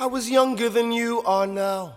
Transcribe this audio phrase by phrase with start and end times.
[0.00, 1.92] I was younger than you are now.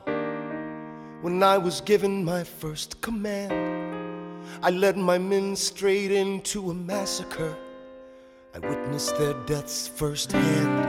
[1.22, 7.56] When I was given my first command, I led my men straight into a massacre.
[8.54, 10.86] I witnessed their deaths firsthand.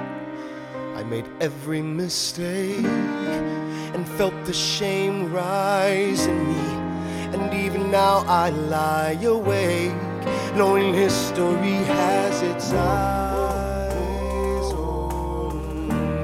[0.98, 6.66] I made every mistake and felt the shame rise in me.
[7.32, 9.94] And even now I lie awake,
[10.56, 13.23] knowing history has its eyes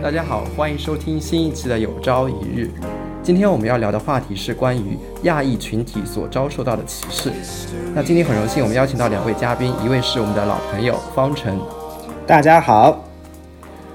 [0.02, 2.70] 大家好，欢迎收听新一期的《有朝一日》。
[3.22, 7.30] 今天我们要聊的话题是关于亚裔群体所遭受到的歧视。
[7.94, 11.60] 那今天很荣幸，我们邀请到两位嘉宾，一位是我们的老朋友方程，
[12.26, 13.04] 大家好，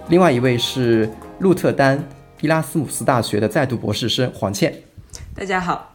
[0.10, 1.10] 另外一位是
[1.40, 2.08] 鹿特丹
[2.40, 4.72] 伊拉斯姆斯大学的在读博士生黄倩。
[5.34, 5.95] 大家好，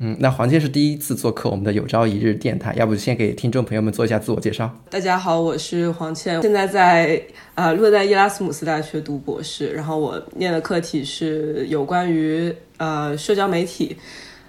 [0.00, 4.70] 嗯，那黄倩是第一次做客我们的《有朝一日》电台，要不先给听众朋友们做一下自我介绍？
[4.88, 7.20] 大家好，我是黄倩，现在在
[7.56, 13.96] 呃洛在伊拉斯姆斯大学读博士，然后我念的课题是有关于呃社交媒体，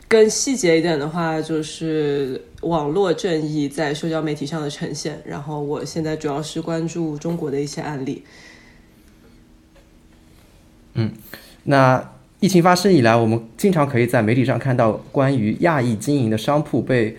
[0.07, 8.23] 更细节一点的话就是网络正义在社交媒体上的呈现，然后我现在主要是关注中国的一些案例。
[10.93, 11.11] 嗯
[11.63, 12.07] 那
[12.41, 17.13] 疫情发生以来，我们经常可以在媒体上看到关于亚裔经营的商铺被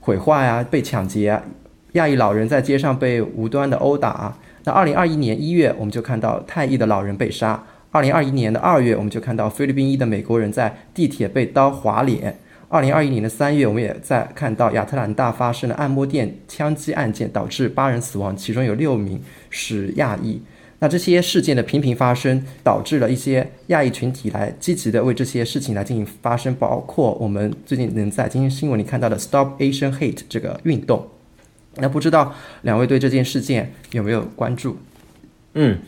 [0.00, 1.40] 毁坏啊、被抢劫啊，
[1.92, 4.36] 亚裔老人在街上被无端的殴打啊。
[4.64, 7.56] 那二零二一年一月，我们就看到泰裔的老人被杀；
[7.92, 12.32] 二零二一年的二月，我们就看到菲律宾裔的美国人在地铁被刀划脸；
[12.68, 20.42] 二零二一年的三月，我们也在看到亚特兰大发生的按摩店枪击案件，导致八人死亡，其中有六名是亚裔。
[20.80, 31.08] 那这些事件的频频发生，导致了一些亚裔群体来积极的为这些事情来进行发声，包括我们最近能在今天新闻里看到的 “Stop Asian Hate” 这个运动。
[31.76, 34.76] 那不知道两位对这件事件有没有关注？
[35.54, 35.78] 嗯，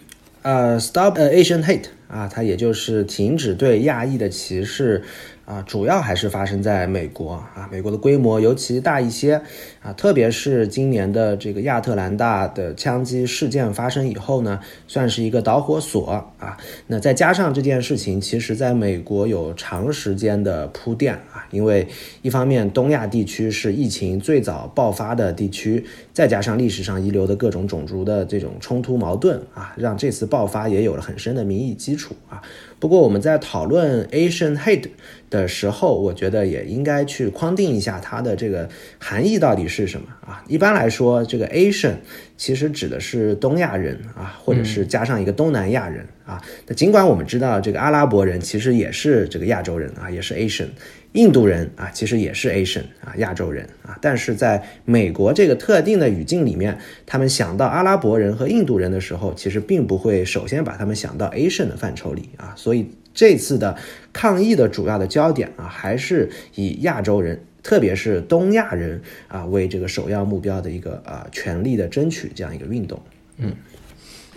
[0.43, 5.03] 呃，Stop Asian Hate 啊，它也就是停止对亚裔的歧视
[5.47, 9.41] 啊，主要还是发生在美国啊，美国的规模尤其大一些
[9.81, 16.59] 啊，特别是今年的这个亚特兰大的枪击事件发生以后呢，算是一个导火索啊。
[16.89, 21.87] 那再加上这件事情，其实在美国有长时间的铺垫啊，因为
[22.23, 32.43] 一方面东亚地区是疫情最早爆发的地区，再加上历史上遗留的各种种族的这种冲突矛盾啊，让这次爆发也有了很深的民意基础啊。
[32.79, 34.91] 不过我们在讨论 Asian hate
[35.31, 40.09] 的时候，我觉得也应该去框定一下它的这个含义到底是什么。
[40.27, 40.43] 啊？
[40.49, 41.95] 一般来说，这个 Asian
[42.37, 46.43] 其实指的是东亚人啊，或者是加上一个东南亚人啊。
[46.67, 50.67] 那尽管我们知道这个阿拉伯人其实也是这个亚洲人啊，也是 Asian。
[51.13, 56.77] 印度人啊，其实也是 Asian 啊，亚洲人啊，但是在美国这个特定的语境里面，
[57.07, 63.75] 他们想到阿拉伯人和印度人的时候，其实并不会首先把他们想到 Asian 的范畴里啊，所以这次的
[64.13, 73.03] 抗议的主要的焦点啊，还是以亚洲人，特别是东亚人啊为这个首要目标的一个啊权力的争取这样一个运动，
[73.39, 73.53] 嗯。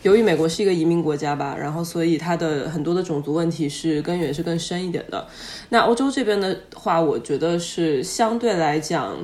[0.01, 5.27] 由于美国是一个移民国家吧，然后所以它的很多的种族问题是根源是更深一点的。
[5.69, 9.15] 那欧洲这边的话，我觉得是相对来讲，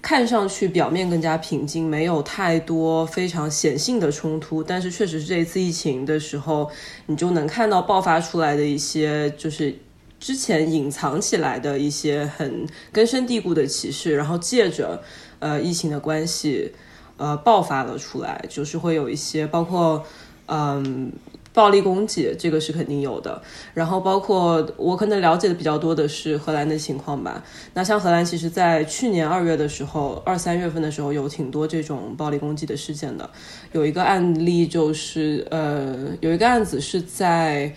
[0.00, 4.62] 看上去表面更加平静，没有太多非常显性的冲突。
[4.62, 6.70] 但是确实是这一次疫情的时候，
[7.04, 9.74] 你就能看到爆发出来的一些，就是
[10.18, 15.02] 之前隐藏起来的一些很根深蒂固的歧视，然后借着
[15.38, 16.72] 呃疫情的关系。
[17.18, 20.04] 呃，爆发了出来，就是会有一些包括，
[20.48, 21.10] 嗯，
[21.54, 23.40] 暴力攻击，这个是肯定有的。
[23.72, 27.42] 然后包括我可能了解的比较多的是荷兰的情况吧。
[27.72, 33.30] 那像荷兰，其实在去年二月的时候，二三月份的时候，有挺多这种暴力攻击的事件的。
[33.72, 37.74] 有一个案例就是，呃，有一个案子是在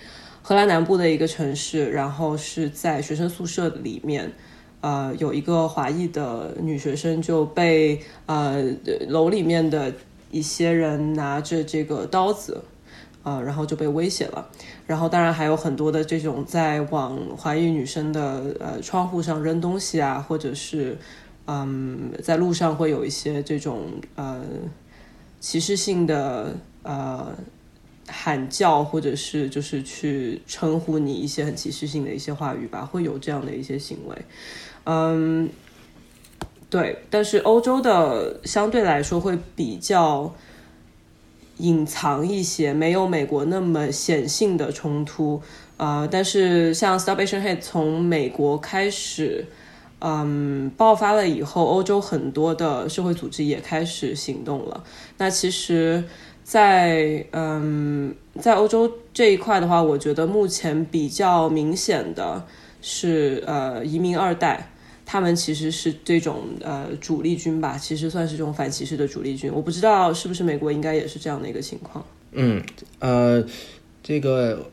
[0.49, 4.33] 荷兰南部的一个城市，然后是在学生宿舍里面。
[4.81, 8.59] 呃，有一个华裔的女学生就被呃
[9.09, 9.93] 楼里面的
[10.31, 12.63] 一些人拿着这个刀子，
[13.21, 14.49] 呃，然后就被威胁了。
[14.87, 20.97] 然后当然还有很多的这种在往华裔女生的呃窗户上扔东西啊，或者是
[21.45, 23.83] 嗯在路上会有一些这种
[24.15, 24.41] 呃
[25.39, 27.35] 歧视性的呃
[28.11, 34.15] 喊叫，或者是就是去称呼你一些很歧视性的一些话语吧，会有这样的一些行为。
[34.85, 35.47] 嗯，
[36.69, 40.33] 对，但是欧洲的相对来说会比较
[41.57, 45.41] 隐藏一些，没有美国那么显性的冲突。
[45.77, 49.45] 呃，但是像 Stop Asian Hate 从美国开始，
[49.99, 54.83] 嗯，爆发了以后，欧洲很多的社会组织也开始行动了。
[55.17, 56.03] 那其实。
[56.49, 62.43] 在嗯，在欧洲这一块的话，我觉得目前比较明显的
[62.81, 64.71] 是呃移民二代，
[65.05, 69.51] 他们其实是这种呃主力军吧，其实算是这种反歧视的主力军。
[69.53, 72.03] 我不知道是不是美国应该也是这样的一个情况。
[72.31, 72.59] 嗯，
[72.97, 73.45] 呃，
[74.01, 74.71] 这个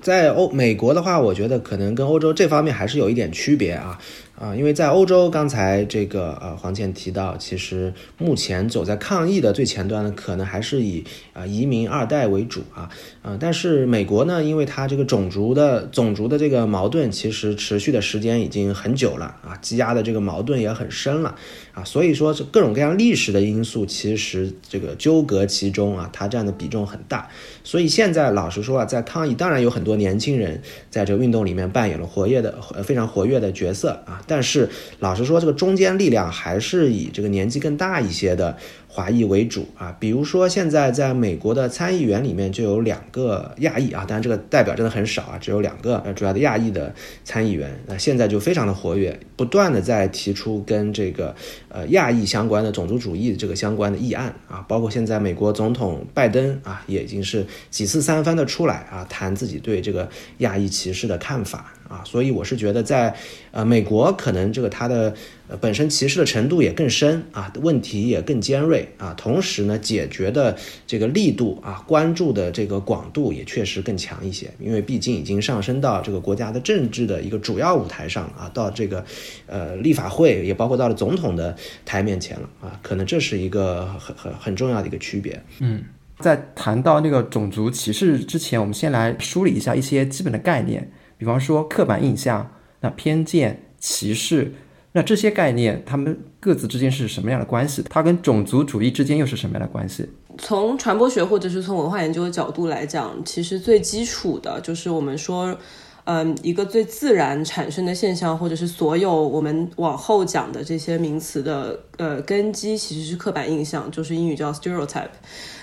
[0.00, 4.00] 在欧美国的话，我觉得可能跟欧洲这方面还是有一点区别啊。
[4.40, 11.04] 啊，因为在欧洲，刚才这个呃黄健提到，其实目前走在抗疫的最前端的，可能还是以
[11.34, 12.88] 啊移民二代为主啊，
[13.20, 21.34] 呃，但是美国呢，因为它这个种族的种族的这个矛盾，其实持续的时间已经很久了啊，积压的这个矛盾也很深了
[21.74, 27.28] 啊，所以说这各种各样历史的因素，其实这个纠葛其中啊，它占的比重很大，
[27.62, 34.22] 所以现在老实说啊，在抗疫，当然有很多年轻人在这个运动里面扮演了活跃的呃非常活跃的角色啊。
[34.30, 34.68] 但是
[35.00, 38.56] 老实说，这个中间力量还是以这个年纪更大一些的
[38.92, 39.96] 华裔为主啊。
[40.00, 46.92] 比如说，现在在美国的参议员里面就有两个亚裔啊，当然这个代表真的很少啊，只有两个呃主要的亚裔的
[47.22, 47.80] 参议员。
[47.86, 51.34] 那现在就非常的活跃，不断的在提出跟这个
[51.68, 54.64] 呃亚裔相关的种族主义这个相关的议案啊。
[54.68, 60.08] 包括现在美国总统拜登啊，也已经是几次三番的出来啊，谈自己对这个
[60.38, 61.72] 亚裔歧视的看法。
[61.90, 63.12] 啊，所以我是觉得，在
[63.50, 65.12] 呃美国，可能这个他的
[65.50, 70.56] 呃本身歧视的程度也更深啊，问题也更尖锐啊，同时呢，解决的
[70.86, 79.04] 这个力度啊，关注的这个广度也确实更强一些，因为毕竟已经上升到这个国家的政治的一个主要舞台上啊，到这个
[79.46, 85.42] 呃立法会，也包括到了总统的台面前了啊，可能这是一个很很很重要的一个区别。
[85.58, 85.82] 嗯，
[86.20, 90.88] 在谈到那个种族歧视之前，我们先来梳理一下一些基本的概念。
[91.18, 92.50] 比方说刻板印象、
[92.80, 94.54] 那偏见、歧视，
[94.92, 97.84] 那这些概念，它们各自之间是什么样的关系？
[97.88, 100.08] 它跟种族主义之间又是什么样的关系？
[100.38, 105.56] 从传播学或者是从文化研究的角度来讲，其实最基础的就是我们说，
[106.04, 115.10] 嗯，一个最自然产生的现象，或者是所有我们往后讲的这些名词的呃根基，其实是刻板印象，就是英语叫 stereotype。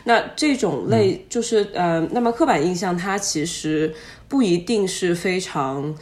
[0.06, 3.94] 那这种类就是呃，那么刻板印象它其实。
[4.30, 5.96] 不一定是非常，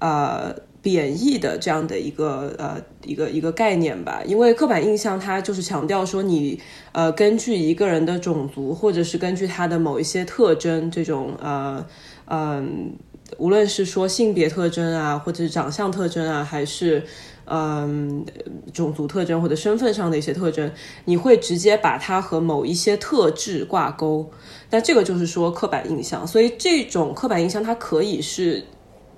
[0.00, 6.58] 呃，贬义的这样的一个呃一个一个概念吧，因为刻板印象它就是强调说你
[6.92, 11.84] 呃根据一个人的种族或者是根据他的某一些特征，这种呃
[12.26, 12.94] 嗯，
[13.36, 17.04] 无论是说性别特征啊，或者是长相特征啊，还是
[17.44, 18.24] 嗯
[18.72, 20.72] 种族特征或者身份上的一些特征，
[21.04, 24.30] 你会直接把它和某一些特质挂钩。
[24.70, 28.64] 那这个就是说刻板印象，所以这种刻板印象它可以是。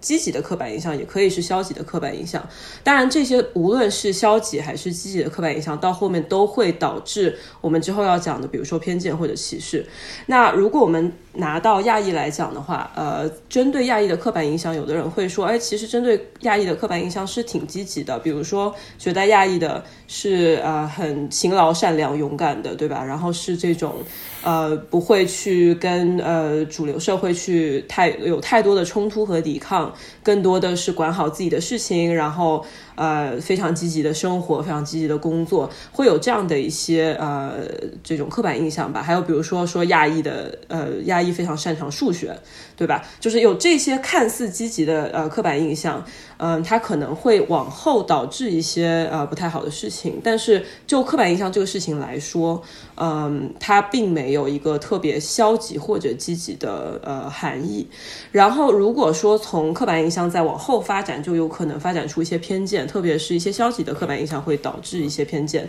[0.02, 2.46] 积极的刻板印象也可以是消极的刻板印象，
[2.84, 9.87] 当然这些无论是消极还是积极的刻板印象，到后面都会导致我们之后要讲的，比如说偏见或者歧视。
[10.26, 23.02] 那如果我们拿到亚裔来讲的话，呃，针对亚裔的刻板印象，有的人会说，哎，其实针对亚裔的刻板印象是挺积极的，比如说觉得亚裔的是呃很勤劳、善良、勇敢的，对吧？
[23.02, 23.94] 然后是这种
[24.43, 29.93] 呃不会去跟呃主流社会去太有太多的冲突和抵抗。
[30.23, 32.64] 更多的是管好自己的事情，然后。
[32.94, 37.55] 呃，非常积极的生活，非常积极的工作，会有这样的一些呃
[38.03, 39.03] 这种刻板印象吧。
[39.03, 42.37] 还有比如说说亚裔的呃亚裔非常擅长数学，
[42.77, 43.03] 对吧？
[43.19, 46.05] 就是有这些看似积极的呃刻板印象，
[46.37, 50.21] 嗯，它可能会往后导致一些呃不太好的事情。
[50.23, 52.62] 但是就刻板印象这个事情来说，
[52.96, 57.87] 嗯，它并没有一个特别消极或者积极的呃含义。
[58.30, 62.87] 然后如果说从刻板印象再往后发展，就有可能发展出一些偏见。
[62.87, 65.68] 特别是一些消极的刻板印象会导致一些偏见，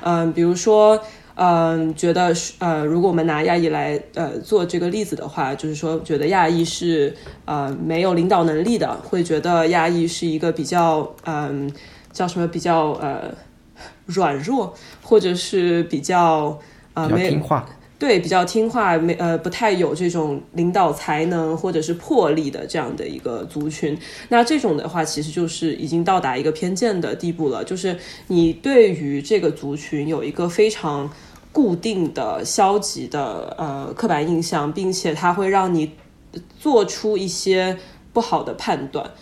[0.00, 0.98] 嗯，比如说，
[1.34, 7.14] 嗯，觉得呃，如果我们拿亚裔来呃做这个例子的话，就是说，觉得亚裔是
[7.44, 11.70] 呃没有领导能力的，会觉得亚裔是一个比较嗯
[12.12, 13.34] 叫什么比较呃
[14.06, 16.58] 软弱，或者是比较
[16.94, 17.68] 呃没听话。
[17.98, 23.96] 对，比较听话，没呃不太有这种领导才能或者是魄力的这样的一个族群。
[24.28, 27.62] 那这种的话，其实就是已经到达一个偏见的地步了。
[27.62, 31.08] 就是你对于这个族群有一个非常
[31.52, 35.92] 固定的消极的呃刻板印象，并且它会让你
[36.58, 37.78] 做出一些
[38.12, 39.12] 不好的判断。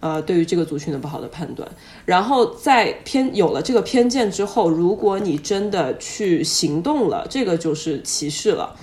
[0.00, 1.68] 呃，对于这个族群的不好的判断，
[2.04, 8.76] 然后在偏有了这个偏见之后，如果你真的去行动了，这个就是歧视了。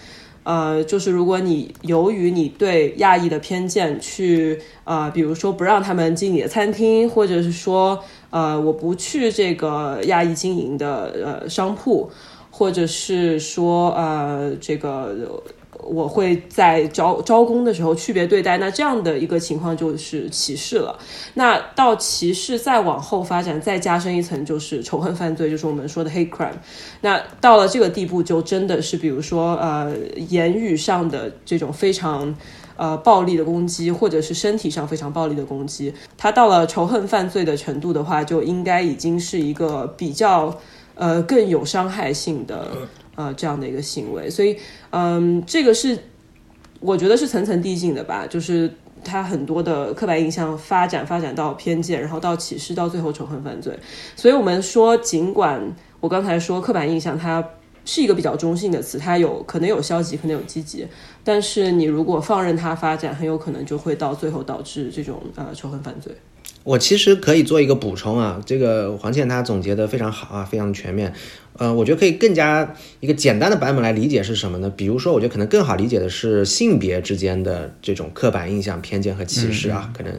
[0.44, 12.10] 呃，就是如果你由于你对亚裔的偏见去呃，比如说不让他们进你的餐厅，或者是说呃，我不去这个亚裔经营的呃商铺。
[12.56, 15.42] 或者是说呃这个。
[15.86, 20.98] 我会在招招工的时候区别对待，那这样的一个情况就是歧视了。
[21.36, 26.54] 那到歧视再往后发展，再加深一层就是仇恨犯罪，就是我们说的 hate crime。
[27.02, 29.94] 那到了这个地步，就真的是比如说呃
[30.30, 32.36] 言语上的这种非常
[32.76, 40.58] 呃暴力的攻击，或者是身体上非常暴力的攻击，它到了仇恨犯罪的程度的话，就应该已经是一个比较
[40.96, 42.70] 呃更有伤害性的。
[43.16, 44.58] 呃，这样的一个行为，所以，
[44.90, 45.98] 嗯，这个是
[46.80, 48.72] 我觉得是层层递进的吧，就是
[49.04, 53.78] 它很多的刻板印象发展发展到偏见，然后到歧视，到最后仇恨犯罪。
[54.16, 55.62] 所以我们说，尽管
[56.00, 57.48] 我刚才说刻板印象它
[57.86, 60.88] 是一个比较中性的词，它有可能有消极，可能有积极，
[61.24, 66.12] 但是你如果放任它发展，很有可能就会到最后导致这种呃仇恨犯罪。
[66.64, 71.14] 我其实可以做一个补充啊，这个黄倩她总结的非常好啊，非常全面。
[71.58, 74.72] 呃，我觉得可以更加一个简单的版本来理解是什么呢？
[74.76, 80.12] 比如说，我觉得可能更好理解的是性别之间的这种刻板印象、偏见和歧视啊，可能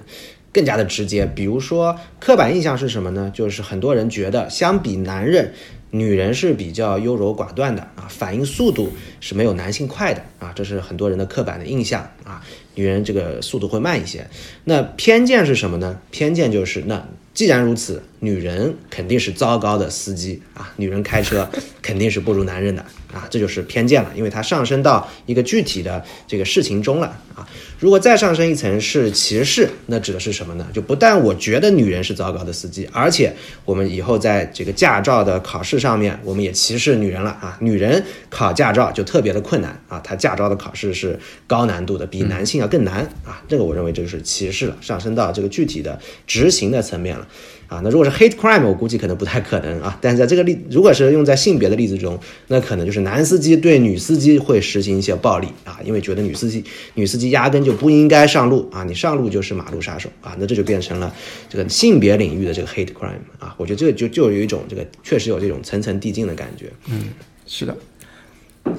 [0.53, 1.27] 更加的直接。
[1.27, 3.33] 比如说，刻板印象是什么呢？
[3.35, 5.53] 就是很多人觉得，相比男人，
[5.91, 14.29] 女人是比较优柔寡断的啊，反应速度是没有男性快的啊，这是很多人的刻板的印象啊，女人这个速度会慢一些。
[14.65, 16.01] 那偏见是什么呢？
[16.11, 17.07] 偏见就是那。
[17.33, 20.73] 既然如此，女人肯定是糟糕的司机啊！
[20.77, 21.49] 女人开车
[21.83, 23.29] 肯定是不如男人的啊！
[23.31, 27.47] 这就是偏见了，因为它上升到一个具体的这个事情中了啊！
[27.79, 30.67] 如果再上升一层是歧视，那指的是什么呢？
[30.73, 33.35] 就不但我觉得女人是糟糕的司机，而且
[33.67, 37.59] 我们以后在这个驾照的考试上面，我们也歧视女人了啊！
[37.61, 40.01] 女人考驾照就特别的困难啊！
[40.01, 43.43] 她驾照的考试是高难度的，比男性要更难啊！
[43.47, 47.29] 这个我认为这就是歧视了，上升到这个具体的执行的层面了。
[47.69, 49.99] 啊，那如果是 hate crime，我估计可能不太可能啊。
[50.01, 52.19] 但是在这个例，如果是用在性别的例子中，
[52.49, 56.63] 那可能就是男司机对女司机会实行一些暴力啊，因为觉得女司机
[56.95, 61.13] 女司机压根就不应该上路啊，你上路就是马路杀手啊，那这就变成了
[61.49, 63.55] 这个性别领域的这个 hate crime 啊。
[63.57, 66.71] 我觉得这个就就有一种这个确实有这种层层递进的感觉。
[66.91, 67.09] 嗯，
[67.47, 67.77] 是的。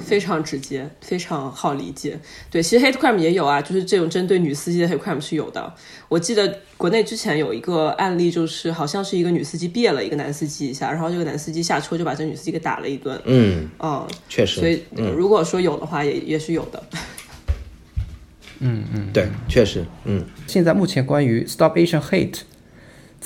[0.04, 2.18] 非常直接，非常好理解。
[2.50, 5.72] 对，其实 hate crime 也有啊，就是这种针对女司机的 hate crime 是有的。
[6.08, 13.20] 我记得国内之前有一个案例，就是好像是一个女司机别了一个男司机一下，然后这个男司机下车就把这女司机给打了一顿。
[13.24, 14.60] 嗯，哦，确实。
[14.60, 14.82] 所以
[15.16, 16.82] 如果说有的话，也也是有的。
[18.60, 19.84] 嗯嗯，对，确实。
[20.04, 22.40] 嗯，现在目前关于 Stop Asian Hate。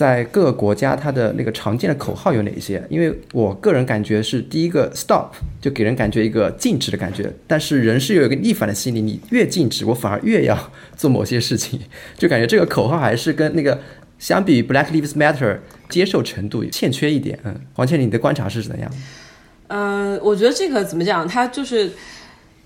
[0.01, 2.83] 在各个国家，它的那个常见的口号有哪些？
[2.89, 5.27] 因为我个人感觉是第一个 stop
[5.61, 10.57] 就给人感觉一个禁止的感觉，但是人是有一个逆反的心理，你越禁止，我反而越要
[10.97, 11.79] 做某些事情，
[12.17, 13.79] 就感觉这个口号还是跟那个
[14.19, 15.59] 相比 Black Lives Matter
[15.91, 17.39] 接受程度欠缺一点。
[17.45, 18.91] 嗯，黄倩，你的观察是怎样？
[19.69, 21.91] 嗯，我觉得这个怎么讲，它就是。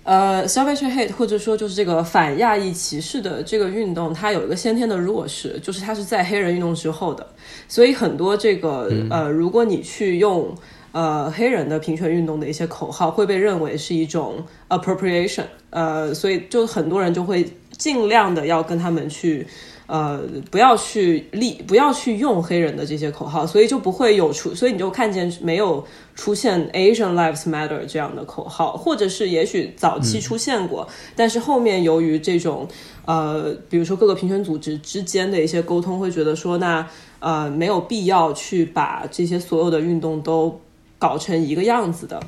[0.05, 7.27] 呃，Salvation Hate，或者说就是这个反亚裔歧视的这个运动，它有一个先天的弱势，就是它是在黑人运动之后的，
[7.67, 10.55] 所以很多这个呃，如果你去用
[10.91, 19.47] 呃黑人的平权运动的一些口号，会被认为是一种 appropriation，呃，所以就很多人就会尽量的要跟他们去。
[19.87, 32.67] 呃，不要去立，不要去用黑人的这些口号，所以就不会有出，所以你就看见没有出现 Asian Lives Matter 这样的口号，或者是也许早期出现过，但是后面由于这种
[33.05, 36.87] 呃，比如说各个平权组织之间的一些沟通，会觉得说那
[37.19, 40.59] 呃没有必要去把这些所有的运动都。
[40.97, 42.19] 搞成一个样子的，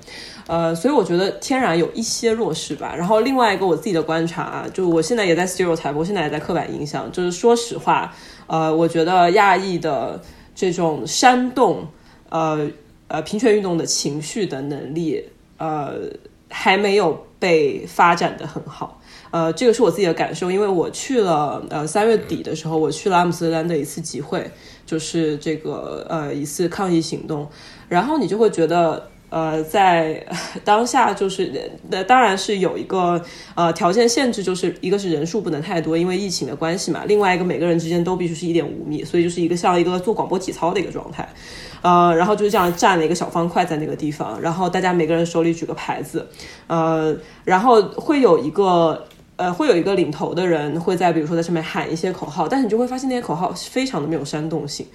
[0.45, 2.93] 呃，所以我觉得天然有一些弱势吧。
[2.95, 7.12] 然后另外一个我自己的观察啊，就我现在也在 stereotype，我现在也在刻板印象。
[7.12, 8.13] 就是说实话，
[8.47, 10.21] 呃，我觉得亚裔的
[10.53, 11.88] 这种煽动，
[12.29, 12.69] 呃
[13.07, 15.24] 呃，平权运动的情绪的能力，
[15.57, 15.93] 呃，
[16.50, 19.00] 还没有被发展的很好。
[19.31, 24.50] 呃，这个是我自己的感受，因为我去了，呃，三月底的时候，我去了阿姆斯特丹的一次集会，
[24.86, 27.47] 就是这个呃一次抗议行动。
[27.89, 30.25] 然后你就会觉得，呃，在
[30.63, 31.51] 当下就是，
[31.89, 33.22] 那 当然是有一个
[33.56, 37.03] 呃条件限制，就是一个是人数不能太多，因为疫情的关系嘛。
[37.06, 41.27] 另外一个每个人之间都必须是一点五米，所以就是一个像一个做广播体操的一个状态，
[41.82, 46.27] 呃，然后就是这样站了一个小方块在那个地方，然后大家每个人手里举个牌子，
[46.67, 49.06] 呃，然后会有一个
[49.38, 54.86] 呃会有一个领头的人会在比如说在上面喊一些口号，但是你就会发现那些口号非常的没有煽动性。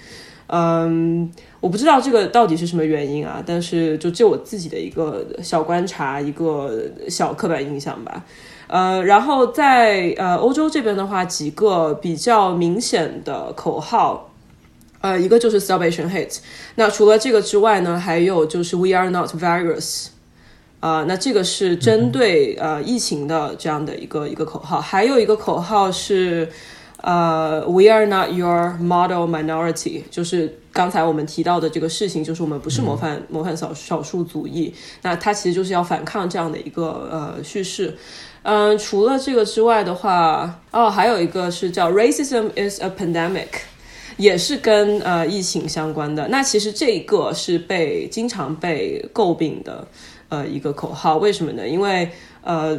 [0.49, 1.31] 嗯，
[1.61, 8.25] 我不知道这个到底是什么原因啊，但是就就我自己的一个小观察，一个小刻板印象吧。
[8.67, 14.31] 呃，然后在呃欧洲这边的话，几个比较明显的口号，
[15.01, 16.39] 呃，一个就是 Salvation Hate。
[16.75, 20.09] 那除了这个之外呢，还有就是 We are not virus。
[20.81, 26.49] 啊，那这个是针对呃疫情的这样的一个一个口号，还有一个口号是，
[27.03, 37.97] 呃，We are not your model minority，就是刚才我们提到的这个事情，就是我们不是模范模范少少数族裔，那它其实就是要反抗这样的一个呃叙事。
[38.43, 43.49] 嗯，除了这个之外的话，哦，还有一个是叫 Racism is a pandemic，
[44.17, 46.29] 也是跟呃疫情相关的。
[46.29, 49.87] 那其实这个是被经常被诟病的。
[50.29, 51.69] 呃，一个口号，为什么呢？
[51.69, 52.79] 因为呃，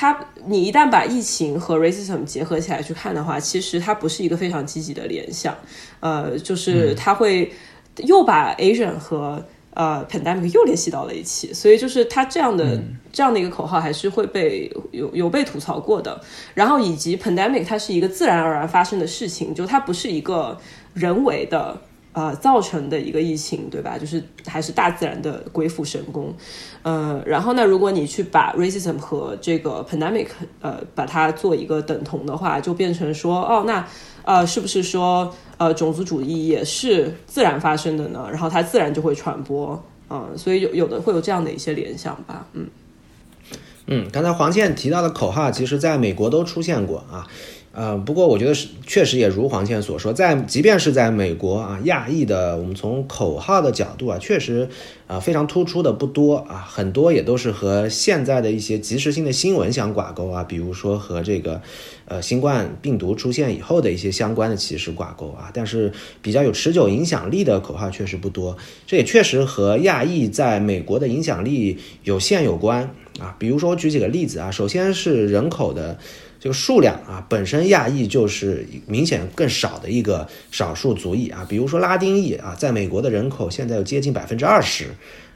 [0.00, 5.54] 它你一旦把疫情和 racism 结合起来去看的话，其实它不是一个非常积极的联想。
[6.00, 7.52] 呃，就是它会
[7.98, 16.18] 又把 Asian 和呃 pandemic 又联系到了一起，所以就是它这样的这样的一个口号还是会被有有被吐槽过的。
[16.54, 20.58] 然后以及 pandemic 它是一个自然而然发生的事情，就它不是一个
[20.94, 21.78] 人为的。
[22.12, 23.96] 呃，造成的一个疫情，对吧？
[23.96, 26.34] 就是还是大自然的鬼斧神工，
[26.82, 30.26] 呃，然后呢，如果你去把 racism 和这个 pandemic，
[30.60, 33.86] 呃，把它做一个等同的话，就变成说，哦，那
[34.24, 38.26] 呃，是不是说，呃，种族主义也是自然发生的呢？
[38.28, 42.66] 然后它自然就会传播，嗯，所以有有的会有这样的一些联想吧，嗯，
[43.86, 47.28] 嗯，刚才黄倩提到的口号，其实在美国都出现过啊。
[47.72, 54.68] 呃，不过我觉得是确实也如黄倩所说，在即便是在美国啊，亚裔的我们从口号的角度啊，确实
[55.06, 61.62] 啊非常突出的不多啊，很多也都是和现在的一些即时性的新闻相挂钩啊，比如说和这个
[62.06, 75.96] 呃新冠病毒出现以后的一些相关的歧视挂钩啊，但是比较有持久影响力的口号确实不多，这也确实和亚裔在美国的影响力有限有关啊，比如说我举几个例子啊，首先是人口的。
[76.40, 84.86] 这个数量啊，本身亚裔就是明显更少的一个少数族裔啊，比如说拉丁裔啊，在美国的人口现在有接近百分之二十，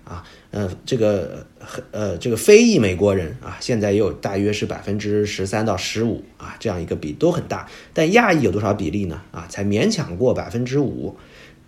[0.03, 1.47] 啊，呃，这个
[1.91, 9.21] 呃这个非裔美国人啊，现在也有大约是百分之十三到十五啊，这样一个比都很大，但亚裔有多少比例呢？
[9.31, 11.15] 啊，才勉强过百分之五，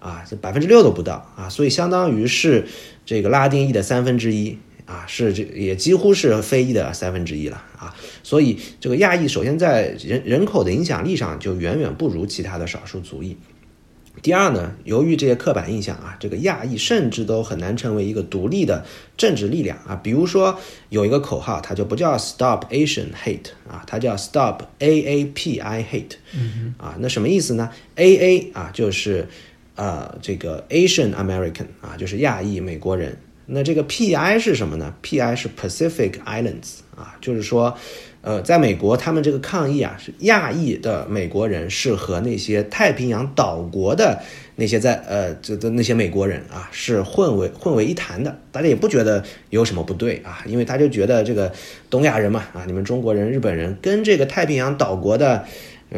[0.01, 2.67] 啊，这百分之六都不到啊，所以相当于是
[3.05, 4.57] 这个拉丁裔的三分之一。
[4.87, 13.37] 啊，是这也几乎是非裔的三分之一了啊，所以这个亚裔首先在人人口的影响力上就远远不如其他的少数族裔。
[14.23, 19.95] 第二呢，由于这些刻板印象啊，这个亚裔甚至都很难成为一个独立的政治力量啊。
[19.97, 26.17] 比如说有一个口号，它就不叫 Stop Asian Hate 啊，它叫 Stop A A P I Hate。
[26.33, 29.29] 嗯啊，那什么意思呢？A A 啊就是
[29.75, 33.19] 呃这个 Asian American 啊，就是亚裔美国人。
[33.47, 37.79] 那这个 P.I 是什么呢？P.I 是 Pacific Islands 啊，就是说，
[38.23, 44.21] 呃，在美国他们这个抗议啊，是亚裔的美国人是和那些太平洋岛国的
[44.57, 51.53] 那些在呃这的那些美国人啊是混为混为一谈的，大家也不觉得有什么不对啊，因为他就觉得这个
[51.89, 55.45] 东亚人嘛啊，你们中国人、日本人跟这个太平洋岛国的，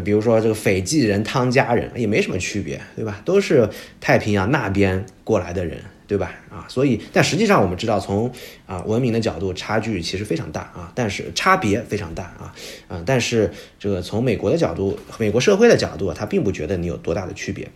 [0.05, 3.23] 比如说这个斐济人、汤加人也没什么区别，对吧？
[3.25, 3.71] 都是
[4.03, 5.79] 太平洋那边过来的人。
[6.09, 6.33] 对吧？
[6.51, 8.33] 啊，所以，但实际上我们知道，从
[8.67, 12.55] 啊文明的角度，差距其实非常大啊，但是差别非常大啊，
[12.89, 17.71] 啊，但是这个从美国的角度，美国社会的角度，他并不觉得你有多大的区别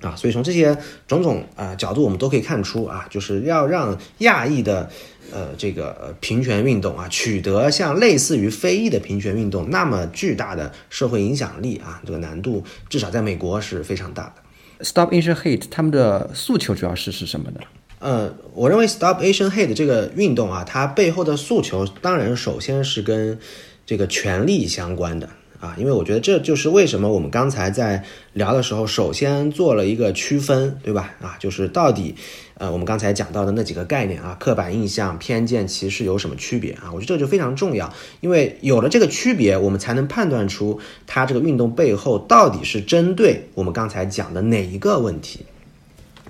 [0.00, 0.74] 啊，所以从这些
[1.06, 4.88] 种种啊角度，我们都可以看出啊，就是要让亚裔的
[5.30, 14.49] 呃这个平权运动啊，取得像类似于非裔的平权运动那么巨大的社会影响力啊，这个难度至少在美国是非常大的。
[14.82, 17.60] Stop Asian Hate，他们的诉求主要是是什么呢？
[17.98, 23.38] 呃，我认为 Stop Asian Hate 这个运动啊，它背后的诉求当然首先是跟
[23.84, 25.28] 这个权利相关的。
[25.60, 31.14] 啊，因为我觉得这就是为什么我们刚才在聊的时候，首先做了一个区分，对吧？
[31.20, 32.14] 啊，就是到底，
[32.54, 36.90] 呃，我们刚才讲到的那几个概念啊，刻板印象、偏见、歧视有什么区别啊？
[36.94, 37.92] 我觉得这就非常重要，
[38.22, 45.40] 因为有了这个区别，我们才能判断出它这个运动背后到底是针对我们刚才讲的哪一个问题。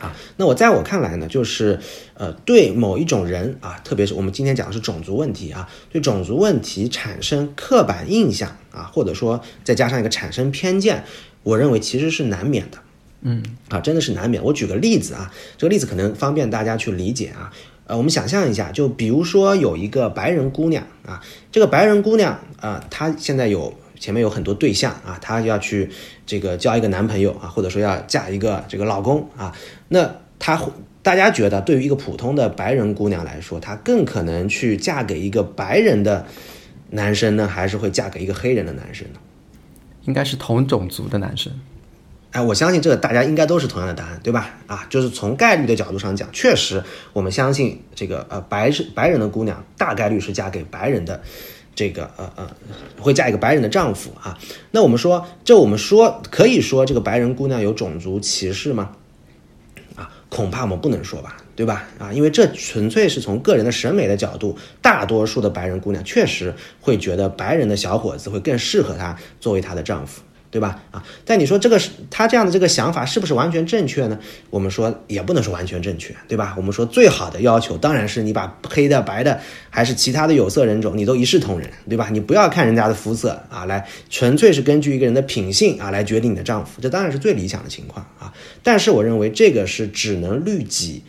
[0.00, 1.78] 啊，那我在我看来呢，就是，
[2.14, 11.04] 呃，对某一种人啊，特别是我们今天讲的是种族问题啊，对种族问题产生刻板印象啊，或者说再加上一个产生偏见，
[11.42, 12.78] 我认为其实是难免的。
[13.20, 14.42] 嗯，啊，真的是难免。
[14.42, 17.52] 我举个例子啊，这个例子可能方便大家去理解啊。
[17.86, 23.74] 呃，我们想象一下，就比如说有一个白人姑娘啊，这个白人姑娘啊，她现在有。
[24.00, 25.88] 前面有很多对象啊，她要去
[26.26, 29.54] 这个交一个男朋友啊，或者说要嫁一个这个老公啊，
[29.86, 30.60] 那她
[31.02, 36.26] 大家觉得对于一个普通的白人姑娘来说，她更可能去嫁给一个白人的
[36.90, 39.20] 男生呢，还是会嫁给一个黑人的男生呢？
[40.04, 41.52] 应该是同种族的男生。
[42.32, 44.58] 哎，我相信这个大家应该都是同样的答案，对吧？
[44.66, 46.82] 啊，就是从概率的角度上讲，确实
[47.12, 51.20] 我们相信这个呃白是白人的姑娘大概率是嫁给白人的，
[51.80, 52.50] 这个呃呃
[52.98, 54.38] 会嫁一个白人的丈夫啊。
[54.70, 58.90] 那我们说，这我们说可以说这个白人姑娘有种族歧视吗？
[59.96, 61.88] 啊，恐怕我们不能说吧，对吧？
[61.98, 70.20] 啊，因为这纯粹是从个人的审美的角度，大多数的白人姑娘确实会觉得白人的小伙子会更适合她作为她的丈夫。
[70.50, 70.82] 对吧？
[70.90, 74.18] 啊，但你说这个是他这样的这个想法是不是完全正确呢？
[74.50, 76.54] 我们说也不能说完全正确，对吧？
[76.56, 82.08] 我们说最好的要求当然是你把黑的、白的，还是其他的有色人种，你都一视同仁，对吧？
[82.10, 88.32] 你不要看人家的肤色啊，来纯粹是根据一个人的品性啊来决定你的丈夫，这当然是最理想的情况啊。
[88.62, 91.04] 但是我认为这个是只能律己，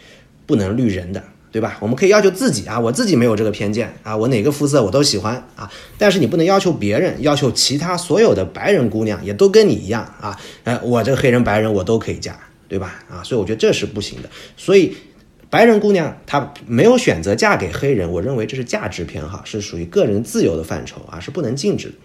[0.46, 1.24] 不能律人的。
[1.52, 1.78] 对吧？
[1.82, 5.70] 我们可以要求自己啊，我自己没有这个偏见啊，我哪个肤色我都喜欢啊。
[5.98, 10.40] 但是你不能要求别人，要求其他所有的白人姑娘也都跟你一样啊。
[10.64, 13.04] 哎，我这个黑人白人我都可以嫁，对吧？
[13.10, 14.30] 啊，所以我觉得这是不行的。
[14.56, 14.96] 所以
[15.50, 21.96] 白人姑娘她没有选择嫁给黑人，我认为这是价值偏好，是属于个人自由的范畴啊，是不能禁止的。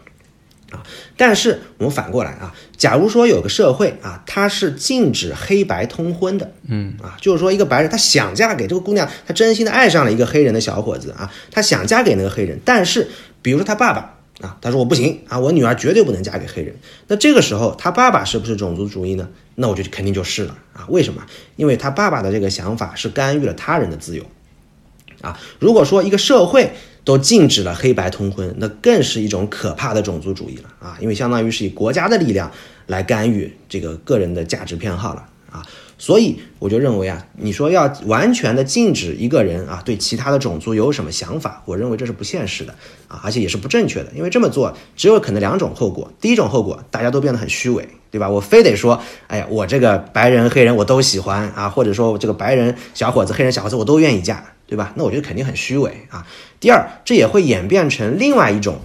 [0.73, 0.83] 啊，
[1.17, 13.09] 但是我们反过来啊，假如说有个社会啊，它是禁止黑白通婚的，嗯啊，就是说一个白人他想嫁给这个姑娘，他真心的爱上了一个黑人的小伙子啊，他想嫁给那个黑人，但是
[13.43, 16.75] 比如说他爸爸啊，他说我不行啊，我女儿绝对不能嫁给黑人，
[17.07, 19.29] 那这个时候他爸爸是不是种族主义呢？
[19.55, 21.25] 那我觉得肯定就是了啊，为什么？
[21.55, 24.25] 因为他爸爸的这个想法是干预了他人的自由
[25.23, 26.73] 啊，如果说一个社会。
[27.07, 30.99] 都禁止了黑白通婚，那更是一种可怕的种族主义了啊！
[31.01, 32.51] 因为相当于是以国家的力量
[32.89, 35.63] 来干预这个个人的价值偏好了啊！
[35.99, 42.75] 所以我就认为啊，你说要完全的禁止一个人啊对其他的种族有什么想法，我认为这是不现实的
[43.07, 44.11] 啊，而且也是不正确的。
[44.13, 48.29] 因为这么做只有可能两种后果：第一种后果，大家都变得很虚伪，对吧？
[48.29, 54.45] 我非得说，哎呀，我这个白人、黑人我都喜欢啊，或者说这个白人小伙子、黑人小伙子我都愿意嫁。
[54.67, 54.93] 对吧？
[54.97, 56.27] 那我觉得肯定很虚伪啊。
[56.59, 58.81] 第二，这也会演变成另外一种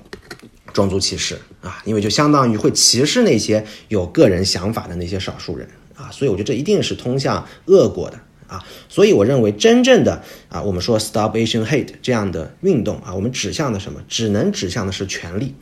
[0.74, 6.12] 种族歧视啊，因为就相当于会歧视那些有个人想法的那些少数人啊。
[6.12, 8.64] 所以我觉得这一定是通向恶果的啊。
[8.88, 14.02] 所以我认为真正的啊，我们说 Stop Asian Hate 这样的运动啊，我们指向的什么？
[14.08, 15.56] 只能指向的是权利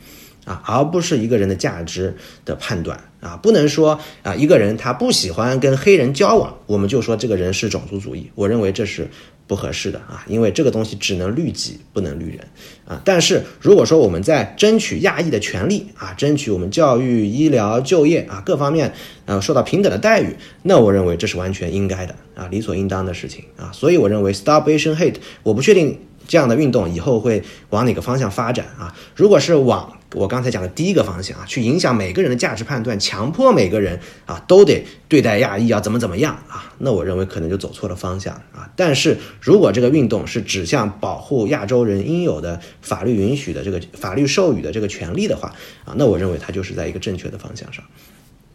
[0.44, 3.36] 啊，而不是一个人的价值的判断啊。
[3.36, 8.30] 不能说啊，一个人他不喜欢跟黑人交往，我们就说这个人是种族主义。
[8.34, 9.08] 我认为这是。
[9.50, 12.46] 不合适的啊，因为这个东西只能律己，不能律人
[12.86, 13.02] 啊。
[13.04, 23.72] 但是如果说我们在争取亚裔的权利啊，争取我们教育、医疗、就业啊各方面呃受到平等的待遇，那我认为这是完全应该的啊，理所应当的事情啊。
[23.72, 25.98] 所以我认为 Stop Asian Hate，我不确定。
[26.30, 28.94] 这样的运动以后会往哪个方向发展啊？
[29.16, 38.70] 如果是往我刚才讲的第一个方向啊，去影响每个人的价值判断，强迫每个人啊都得对待亚裔要怎么怎么样啊，那我认为可能就走错了方向啊。
[38.76, 45.52] 但是如果这个运动是指向保护亚洲人应有的法律允许的这个法律授予的这个权利的话
[45.84, 47.84] 啊，那我认为它就是在一个正确的方向上。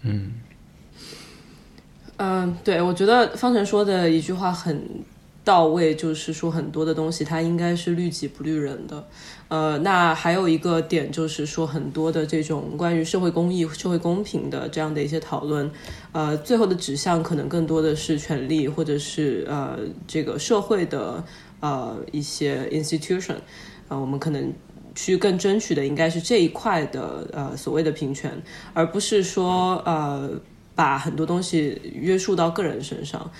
[0.03, 0.31] 嗯，
[2.15, 5.03] 嗯，对，我觉得方程说的一句话很。
[5.45, 9.07] 到位就是说很多的东西，它应该是律己不律人的。
[9.47, 15.69] 呃，那还有一个点就是说，很多的这种关于社会公益、社会公平的这样的一些讨论，
[16.13, 19.77] 呃，最后的指向可能更多的是权利，或者是呃
[20.07, 21.23] 这个社会的
[21.59, 23.35] 呃一些 institution，
[23.87, 24.51] 啊，我们可能
[24.95, 28.41] 去更争取的应该是这一块的呃所谓的平权，
[28.73, 30.31] 而不是说呃
[30.73, 33.31] 把很多东西约束到个人身上，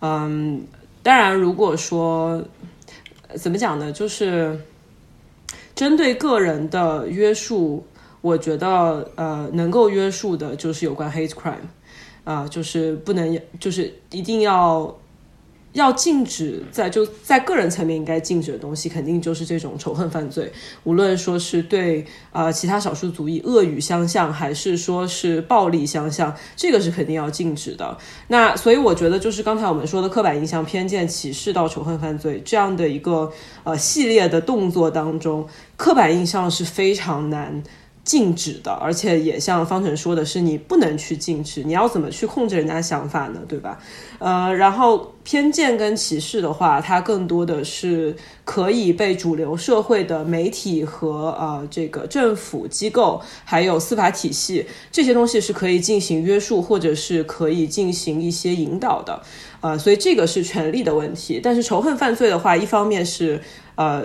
[0.00, 0.66] 嗯。
[1.04, 2.42] 当然，如果说
[3.36, 4.58] 怎么讲呢，就是
[5.76, 7.86] 针对个人的约束，
[8.22, 11.68] 我觉得呃，能够约束的就是有关 hate crime，
[12.24, 14.96] 啊，就是不能，就是一定要。
[15.74, 20.50] 要禁止在就在个人层面应该禁止的东西，肯定就是这种仇恨犯罪。
[20.84, 27.98] 无论说是对啊其他少数族裔恶语相向，还是说是暴力相向，这个是肯定要禁止的。
[28.28, 33.32] 那所以我觉得，就是刚才我们说的刻板印象、偏见、歧视到仇恨犯罪这样的一个
[33.64, 37.62] 呃系列的动作当中，刻板印象是非常难
[38.04, 43.40] 禁止的，而且也像方程说的是，你不能去禁止，你要怎么去控制人家想法呢？
[43.48, 43.80] 对吧？
[44.24, 45.10] 呃，然后。
[45.24, 59.22] 偏见跟歧视的话，它更多的是可以被主流社会的媒体和呃这个政府机构，还有司法体系这些东西是可以进行约束，或者是可以进行一些引导的，
[59.62, 61.40] 呃，所以这个是权力的问题。
[61.42, 63.40] 但是仇恨犯罪的话，一方面是
[63.76, 64.02] 呃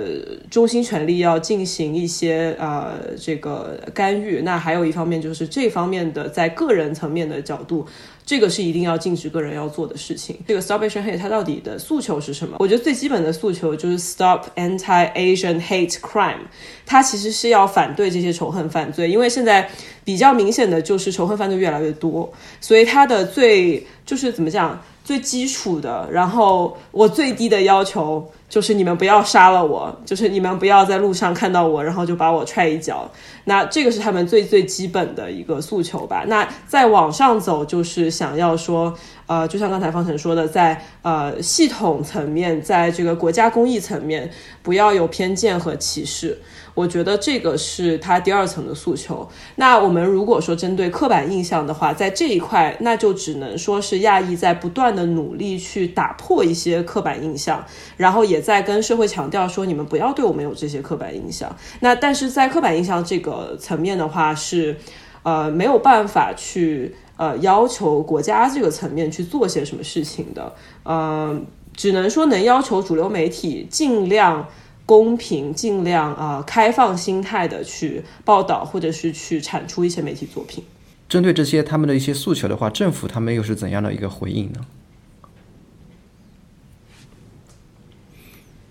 [0.49, 7.86] 中心权力要进行一些呃这个干预，那还有一方面就是这方面的在个人层面的角度。
[8.30, 10.38] 这个是一定要禁止个人要做的事情。
[10.48, 12.58] 这个 Stop Asian Hate 它到底的诉求是什么？
[12.60, 16.46] 我觉得最基本的诉求就是 Stop Anti Asian Hate Crime。
[16.86, 19.68] 它其实是要反对这些仇恨犯罪，因为现在
[20.04, 28.32] 比较明显的就是仇恨犯罪越来越多，所以它的最就是怎么讲最基础的，然后我最低的要求。
[28.50, 33.10] 就是你们不要杀了我，就是你们不要在路上看到我，然后就把我踹一脚。
[33.46, 36.26] 那这个是他们最最基本的一个诉求吧。
[36.28, 38.94] 那再往上走，就是想要说，
[39.28, 44.32] 呃，就像刚才方程说的，在呃系统层面，在这个国家公益层面，
[44.64, 46.40] 不要有偏见和歧视。
[46.80, 49.28] 我觉得这个是他第二层的诉求。
[49.56, 57.65] 那我们如果说针对刻板印象的话，在这一块，那就只能说是亚裔在不断的努力去打破一些刻板印象，
[57.98, 61.54] 然后也在跟社会强调说，你们不要对我们有这些刻板印象。
[61.82, 64.78] 那但是在刻板印象这个层面的话，是
[65.24, 70.54] 呃没有办法去呃要求国家这个层面去做些什么事情的。
[70.84, 71.38] 呃，
[71.76, 74.48] 只能说能要求主流媒体尽量。
[74.89, 80.63] 公平，尽量啊，开放心态的去报道，或者是去产出一些媒体作品。
[81.08, 84.65] 针对这些他们的一些诉求的话，政府他们又是怎样的一个回应呢？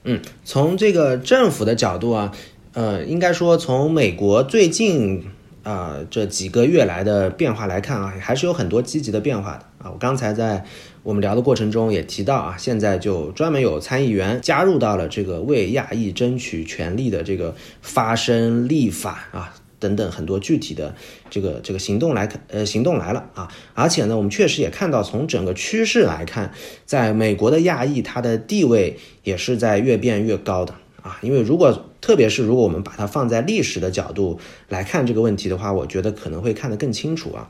[0.02, 2.32] 嗯，从这个政府的角度啊，
[2.72, 5.22] 呃，应该说从美国最近
[5.68, 9.90] 啊这几个月来的变化来看啊，还是有很多积极的变化的啊。
[9.92, 10.64] 我刚才在。
[11.04, 20.94] 我们聊的过程中也提到啊，现在就专门有参议员加入到了这个为亚裔争取权利的这个发声立法啊等等很多具体的
[21.30, 26.52] 这个这个行动来看，呃，行动来了啊，而且呢，我们确实也看到从整个趋势来看，
[26.84, 37.48] 在美国的亚裔他的地位也是在越变越高的啊，因为如果特别是如果我们把它放在历史的角度来看这个问题的话，我觉得可能会看得更清楚啊，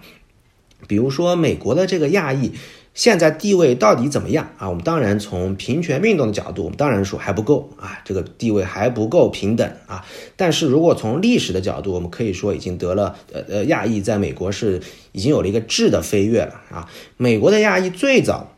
[0.87, 2.53] 比如说美国的这个亚裔。
[2.95, 4.69] 现在地位到底怎么样啊？
[4.69, 10.05] 我们当然从平权运动的角度，我们当然说还不够啊，这个地位还不够平等啊。
[10.35, 14.83] 但是如果从历史的角度，我们可以说已经得了，呃呃，亚裔在美国是
[15.13, 16.91] 已经有了一个质的飞跃了啊。
[17.17, 18.58] 美国的亚裔最早。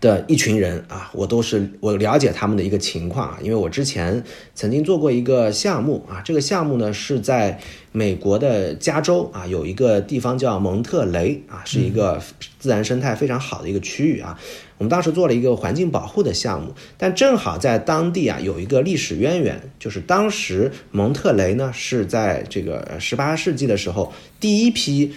[0.00, 4.22] 的一群人啊，我都是我了解他们的一个情况啊，因为我之前
[4.54, 7.60] 曾经做过一个项目啊，这个项目呢是在
[7.92, 12.20] 美国的加州啊，有一个地方叫蒙特雷啊，是一个
[12.58, 14.38] 自然生态非常好的一个区域啊。
[14.78, 25.12] 我们当时做了一个环境保护的项目，但正好在当地啊有一个历史渊源，就是当时蒙特雷呢是在这个十八世纪的时候第一批。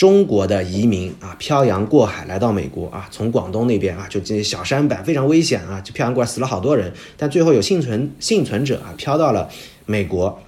[0.00, 9.50] 中国的移民啊，漂洋过海来到美国啊，从广东那边啊，就这些小山板非常危险啊，就漂洋过海死了好多人，但最后有幸存幸存者啊，漂到了
[9.84, 10.40] 美国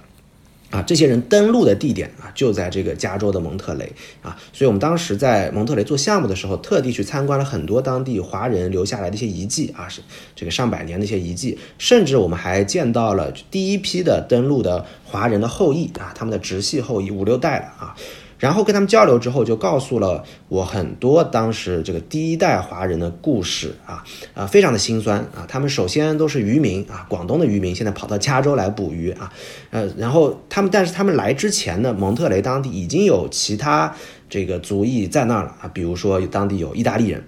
[0.71, 3.91] 啊，这些人登陆的地点啊，就在这个加州的蒙特雷
[4.23, 10.01] 啊，所以我们当时在蒙特雷做项目的时候，特地去参观了很多当地华人留下来的一些遗迹啊，是
[10.35, 17.95] 这个上百年的一些遗迹，甚至我们还见到了第一批的登陆的华人的后裔啊，他们的直系后裔五六代了啊。
[18.43, 24.03] 然后跟他们交流之后，就告诉了我很多当时这个第一代华人的故事啊
[24.33, 25.45] 啊，非常的心酸啊。
[25.47, 29.31] 他们首先都是渔民啊，广东的渔民，现在跑到加州来捕鱼啊，
[29.69, 33.95] 呃，然后他们，但是他们来之前呢，蒙特雷当地已经有其他
[34.29, 37.23] 这个族裔在那儿了啊，比如说当地有意大利人。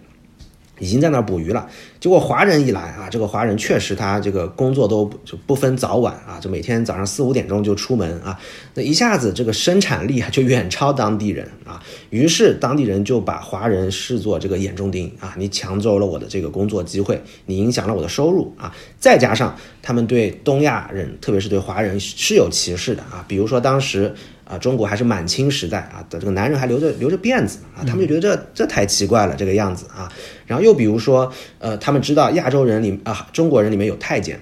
[0.80, 1.68] 已经在那儿捕鱼了，
[2.00, 8.38] 结果华人一来啊，这个华人确实他这个工作都就不分早晚啊，就每天早上四五点钟就出门啊，
[8.74, 24.14] 那一下子这个生产力啊 就远超当地人啊，于是当地人就把华人视作这个眼中钉啊，你抢走了我的这个工作机会，你影响了我的收入啊，再加上他们对东亚人，特别是对华人是有歧视的啊，比如说当时。
[24.46, 30.08] 啊，中国还是满清时代啊的这个男人还留着留着辫子啊，他们就觉得这这太奇怪了这个样子啊。
[30.46, 34.40] 然后又比如说，呃，他们知道亚洲人里啊，中国人里面有太监，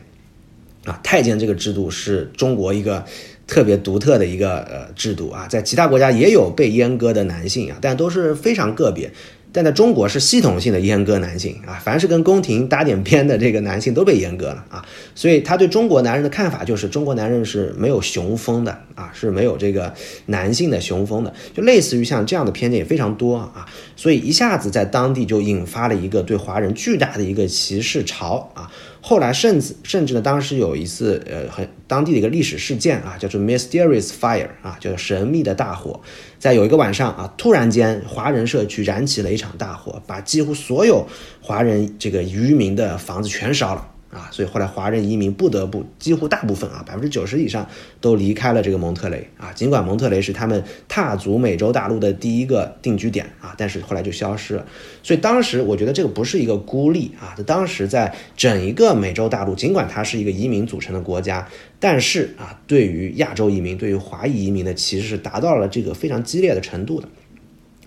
[0.86, 3.06] 啊，太监这个制度是中国一个
[3.48, 9.12] 特别独特的一个呃制度啊，在其他国家也有被阉割的男性啊，但都是非常个别。
[9.54, 19.94] 但在中国是系统性的阉割男性啊，凡是跟宫廷搭点边的这个男性都被阉割了啊，所以他对中国男人的看法就是中国男人是没有雄风的啊，是没有这个
[20.26, 28.72] 男性的雄风的，就类似于像这样的偏见也非常多啊，所以一下子在当地就引发了一个对华人巨大的一个歧视潮啊。
[29.06, 36.00] 后来甚至甚至呢，当时有一次呃很当地的一个历史事件啊，叫做 Mysterious Fire 啊，叫神秘的大火，
[36.39, 41.06] 在有一个晚上啊，突然间华人社区燃起了一场大火，把几乎所有
[41.42, 43.89] 华人这个渔民的房子全烧了。
[44.13, 47.67] 啊，所以后来华人移民不得不几乎大部分啊，百分之九十以上
[47.99, 49.52] 都离开了这个蒙特雷啊。
[49.54, 54.65] 尽管蒙特雷是他们踏足美洲大陆的第一个定居点啊，但是后来就消失了。
[55.02, 61.47] 所以当时我觉得这个不是一个孤立啊，当时在整一个美洲大陆，尽管它是一个移民组成的国家，
[61.80, 67.10] 但是啊，对于亚洲移民、对于华裔移民的歧视是达到了这个非常激烈的程度的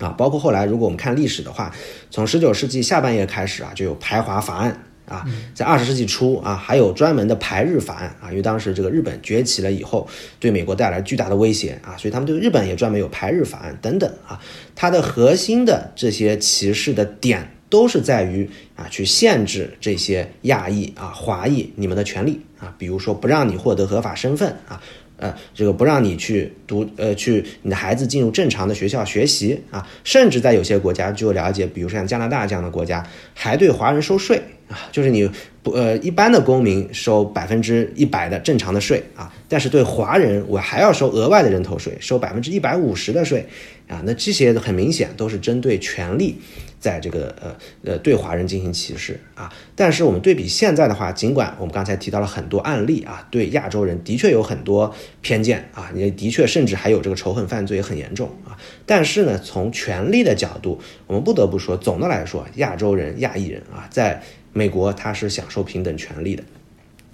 [0.01, 0.09] 啊。
[0.19, 1.73] 包括后来如果我们看历史的话，
[2.11, 4.83] 从十九世纪下半叶开始啊，就有排华法案。
[5.07, 14.41] 啊，在二十世纪初啊，还有专门的排日法案啊，因为当时这个日本崛起了以后，对美国带来巨大的威胁啊，所以他们对日本也专门有排日法案等等啊。
[14.75, 24.83] 它的核心的这些歧视的点都是在于啊，去限制这些亚裔啊、华裔你们的权利啊，比如说不让你获得合法身份啊。
[25.19, 35.31] 呃，这个不让你去读，呃，去你的孩子进入正常的学校学习啊，甚至在有些国家，据我了解，比如说像加拿大这样的国家，还对华人收税，啊就是你
[35.63, 43.47] 不呃一般的公民收百分之一百的正常的税啊，但是对华人我还要收额外的人头税，收百分之一百五十的税
[43.89, 46.37] 啊，那这些很明显都是针对权利。
[46.79, 64.23] 在这个呃呃对华人进行歧视啊，但是我们对比现在的话，尽管我们刚才提到了很多案例啊，对亚洲人的确有很多偏见啊，也的确甚至还有这个仇恨犯罪也很严重啊，但是呢，从权力的角度，我们不得不说，总的来说，亚洲人、亚裔人啊，在
[64.57, 66.43] 美国他是享受平等权利的。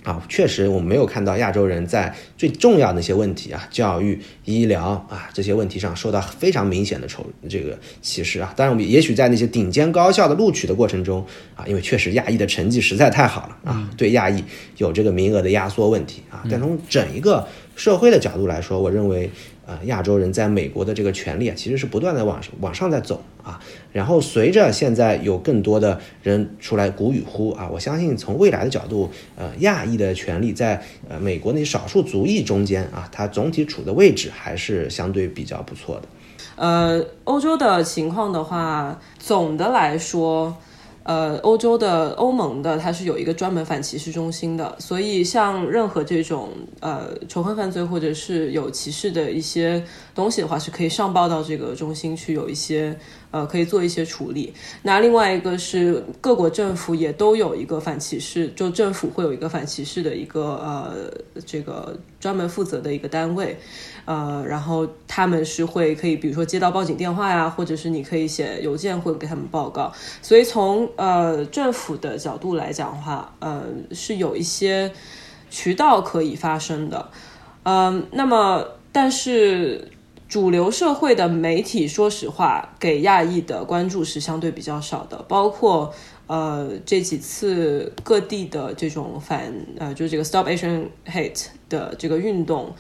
[0.05, 8.53] 啊，确实，我们没有看到亚洲人在最重要的一些问题啊，教育、医疗啊这些问题上受到非常明显的仇这个歧视啊。
[8.57, 11.25] 当然，我们也许在那些顶尖高校的录取的过程中
[11.55, 14.43] 啊，因为确实亚裔的成绩实在太好了啊，对亚裔
[14.79, 16.43] 有这个名额的压缩问题啊。
[16.51, 19.31] 但从整一个社会的角度来说，我认为。
[19.85, 23.61] 亚洲人在美国的这个权利啊，其实是不断的往往上在走啊。
[23.93, 36.03] 然后随着现在有更多的人出来鼓与呼啊，我相信从未来的角度，呃，亚裔的权利在呃美国那些少数族裔中间啊，它总体处的位置还是相对比较不错的。
[36.57, 40.57] 呃，欧洲的情况的话，总的来说。
[41.05, 49.85] 呃，欧洲的欧盟的它是有一个专门反歧视中心的，所以像任何这种呃仇恨犯罪或者是有歧视的一些
[50.15, 52.97] 东西的话，是可以上报到这个中心去，有一些
[53.33, 54.55] 呃可以做一些处理。
[54.83, 60.95] 那另外一个是各国政府也都有一个反歧视，就政府会有一个反歧视的一个呃
[61.45, 63.59] 这个专门负责的一个单位。
[64.05, 69.93] 呃，然后他们是会可以，比如说接到报警电话呀，或者是你可以写邮件或者给他们报告。
[70.21, 73.63] 所以从呃政府的角度来讲的话，呃
[73.93, 74.91] 是有一些
[75.51, 77.11] 渠道可以发生的。
[77.63, 79.89] 嗯，那么但是
[80.29, 85.95] 主流社会的媒体，说实话给亚裔的关注是相对比较少的，包括
[86.27, 92.75] 呃这几次各地的这种反呃就是这个 Stop Asian Hate 的这个运动。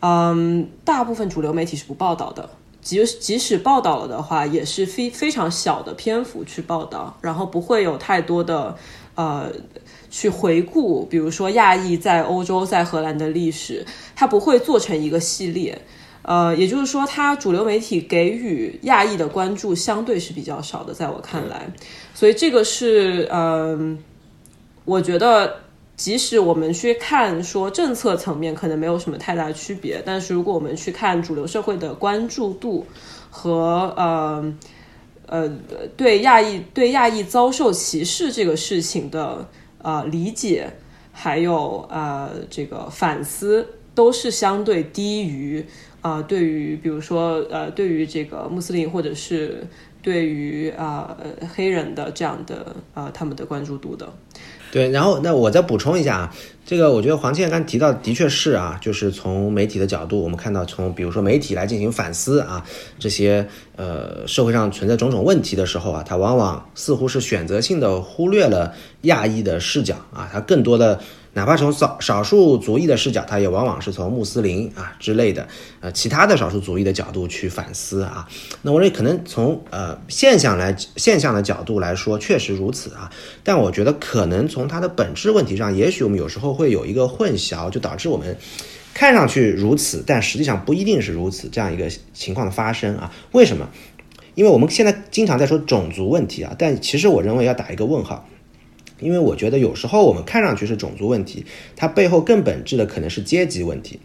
[0.00, 2.48] 嗯，大部分主流媒体是不报道的，
[2.82, 8.76] 即即使报道了的话，也是非非常小的篇幅去报道，然后不会有太多的
[9.14, 9.50] 呃
[10.10, 15.80] 去回顾，比如说亚裔在欧洲、在荷兰的历史，它不会做成一个系列。
[16.22, 21.66] 呃，也就是说，它主流媒体给予亚裔的关注相对是比较少的，在我看来，
[22.14, 23.98] 所以这个是嗯，
[24.84, 25.65] 我觉得。
[25.96, 32.86] 即使我们去看说政策层面可能没有什么太大区别，但是如果我们去看主流社会的关注度
[33.30, 34.54] 和呃
[35.26, 35.48] 呃
[35.96, 39.48] 对亚裔对亚裔遭受歧视这个事情的
[39.80, 40.70] 呃理解，
[41.12, 45.64] 还有呃这个反思，都是相对低于
[46.02, 49.66] 啊对于比如说呃对于这个穆斯林或者是
[50.02, 51.16] 对于啊
[51.54, 54.12] 黑人的这样的啊他们的关注度的。
[54.76, 56.34] 对，然后那我再补充一下啊，
[56.66, 62.62] 这个我觉得黄倩刚提到的确是啊，就是从媒体的角度，我们看到从比如说媒体来进行反思啊，
[62.98, 71.00] 这些呃社会上存在种种问题的时候啊，它往往似乎是选择性的忽略了亚裔的视角啊，它更多的
[71.36, 75.46] 哪怕从少少数族裔的视角，他也往往是从穆斯林啊之类的
[75.80, 78.26] 呃其他的少数族裔的角度去反思啊。
[78.62, 83.12] 那我认为可能从呃现象来现象的角度来说，确实如此啊。
[83.44, 88.34] 但我觉得可能从它的本质问题上，也许我们有时候会有一个混淆，就导致我们
[88.94, 93.12] 看上去如此，但实际上不一定是如此这样一个情况的发生啊。
[93.32, 93.68] 为什么？
[94.34, 98.26] 因为我们现在经常在说种族问题啊，但其实我认为要打一个问号，
[98.98, 101.44] 因为我觉得有时候我们看上去是种族问题，
[101.74, 104.00] 它背后更本质的可能是阶级问题。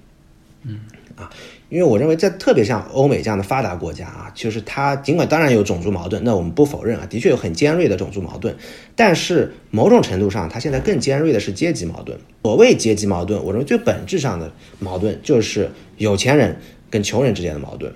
[0.64, 0.80] 嗯，
[1.16, 1.30] 啊，
[1.70, 8.56] 因为我认为在特别像欧美这样的发达国家啊，就是它尽管当然有种族矛盾，那我们不否认啊，的确有很尖锐的种族矛盾，
[8.96, 12.20] 但是某种程度上，它现在更尖锐的是阶级矛盾。
[12.44, 16.58] 所谓阶级矛盾，我认为最本质上的矛盾就是有钱人
[16.90, 17.92] 跟穷人之间的矛盾。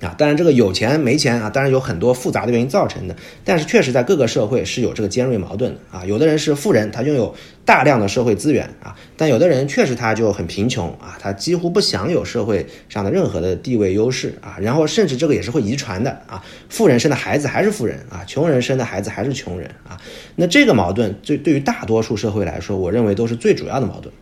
[0.00, 6.04] 啊，当然这个有钱没钱啊，当然有很多复杂的原因造成的，但是确实在各个社会是有这个尖锐矛盾的啊。
[6.04, 7.34] 有的人是富人，他拥有
[7.64, 16.44] 大量的社会资源啊，但有的人确实他就很贫穷啊，他几乎不享有社会上的任何的地位优势啊，然后甚至这个也是会遗传的啊。
[16.68, 19.98] 富人生的孩子还是富人啊，穷人生的孩子还是穷人啊。
[20.36, 24.14] 那这个矛盾对对于大多数社会来说，我认为都是最主要的矛盾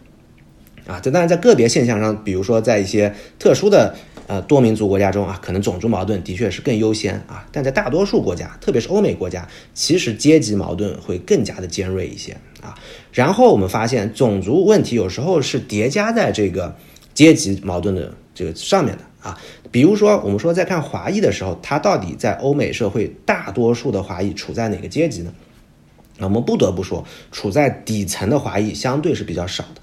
[0.86, 0.98] 啊。
[1.00, 3.94] 这当然在个别现象上，比如说在一些特殊的。
[4.26, 12.74] 呃，多民族国家中啊，可能种族矛盾的确是更优先啊，但在大多数国家，特别是欧美国家，其实阶级矛盾会更加的尖锐一些啊。
[13.12, 16.74] 然后我们发现，种族问题有时候是叠加在这个
[17.14, 19.38] 阶级矛盾的这个上面的啊。
[19.70, 25.32] 比如说，我们说在看华裔的时候，他到底在欧美社会大多数的华裔处在哪个阶级呢？
[26.18, 29.82] 那我们不得不说，处在底层的华裔相对是比较少的。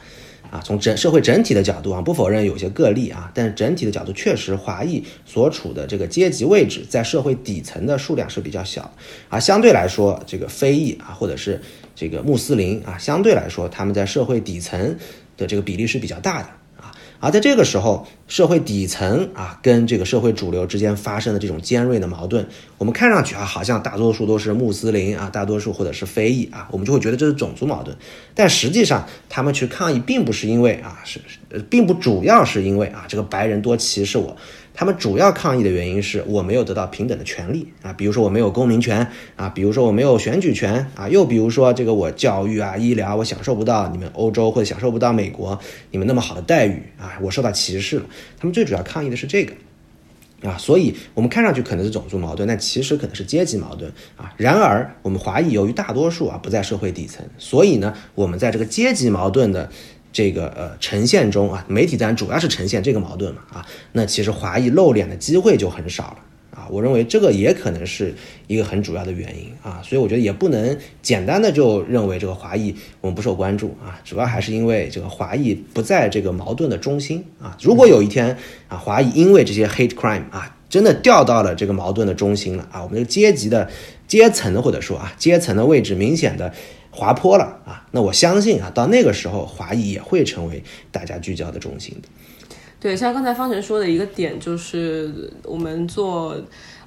[0.53, 8.93] 啊，从整社会整体的角度啊，不否认有些个例啊，但是整体的角度确实，华裔所处的这个阶级位置在社会底层的数量是比较小，
[9.29, 11.59] 啊，相对来说，这个非裔啊，或者是
[11.95, 14.95] 这个穆斯林啊，相对来说他们在社会底层
[15.35, 16.49] 的这个比例是比较大的。
[17.23, 22.45] 而在这个时候，社会底层啊，跟这个社会主流之间发生的这种尖锐的矛盾，
[22.77, 27.95] 我们看上去啊，好像大多数都是穆斯林啊，大多数或者是非裔啊，我们就会觉得这是种族矛盾。
[28.35, 31.21] 但实际上，他们去抗议，并不是因为啊，是，
[31.69, 34.35] 并不主要是因为啊，这个白人多歧视我。
[34.75, 45.59] 他们主要抗议的原因是我没有得到平等的权利啊，比如说我没有公民权啊，比如说我没有选举权啊，又比如说这个我教育啊、医疗我享受不到你们欧洲或者享受不到美国
[45.91, 48.05] 你们那么好的待遇啊，我受到歧视了。
[48.39, 49.53] 他们最主要抗议的是这个
[50.41, 54.33] 啊，所以我们看上去可能是种族矛盾，但其实可能是阶级矛盾啊。
[54.37, 59.69] 然而我们华裔由于大多数啊不在社会底层，所以呢，我们在这个阶级矛盾的。
[60.13, 66.17] 这个呃呈现中啊，媒体当然主要是呈现这个矛盾嘛啊，那其实华裔露脸的机会就很少了
[66.55, 68.13] 啊，我认为这个也可能是
[68.45, 78.37] 一个很主要的原因啊，所以我觉得也不能简单的就认为这个华裔我们不受关注啊，主要还是因为这个华裔不在这个矛盾的中心啊，如果有一天
[78.67, 83.67] 啊，华裔因为这些 hate crime 啊，真的掉到了这个矛盾的中心了啊，我们这个阶级的
[84.07, 86.53] 阶层或者说啊阶层的位置明显的。
[86.95, 87.85] 滑坡了啊！
[87.91, 92.07] 那我相信啊，到那个时候，华裔也会成为大家聚焦的中心的。
[92.79, 96.37] 对，像刚才方晨说的一个点，就是我们做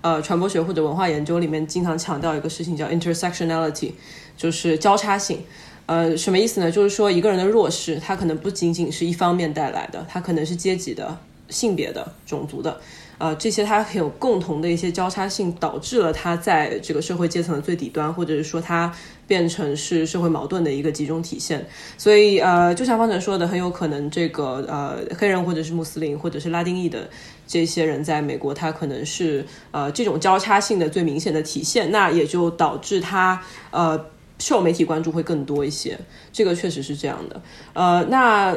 [0.02, 3.92] 呃传播学或者文化研究里面经常强调一个事情，叫 intersectionality，
[4.36, 5.40] 就是交叉性。
[5.86, 6.70] 呃，什么意思呢？
[6.70, 12.80] 就是说一个人的弱势，他可能不仅仅是一方面带来的，他可能是阶级的、性别的、种族的。
[13.18, 18.92] 呃，这些它有共同的一些交叉性，导致了它在这个社会阶层的最底端，或者是说它
[19.26, 21.66] 变成是社会矛盾的一个集中体现。
[21.96, 27.08] 所以，呃，就像方程说的，很有可能这个呃黑人或者是穆斯林或者是拉丁裔的
[27.46, 33.98] 这些人在美国，他可能是呃这种交叉性的最明显的体现，那也就导致他呃。
[34.38, 35.98] 受媒体关注会更多一些，
[36.32, 37.40] 这个确实是这样的。
[37.72, 38.54] 呃，那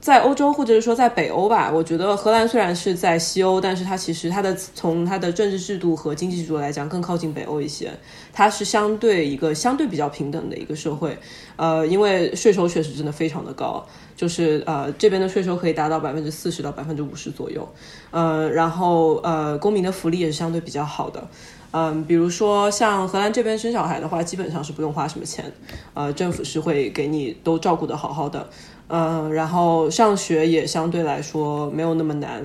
[0.00, 7.90] 在欧洲或者是说在北欧吧，我觉得荷兰虽然是在西欧，但是它其实它的从它的政治制度和经济制度来讲更靠近北欧一些。
[8.32, 11.18] 它是相对一个相对比较平等的一个社会。
[11.56, 17.66] 呃，因为税收确实真的非常的高，就是呃这边的税收可以达到百分之四十到百分之五十左右。
[18.10, 21.26] 呃，然后呃公民的福利也是相对比较好的。
[21.72, 25.52] 嗯，比如说像荷兰这边生小孩的话，基本上是不用花什么钱，
[25.94, 28.48] 呃，政府是会给你都照顾的好好的，
[28.88, 32.42] 嗯，然后上学也相对来说没有那么难，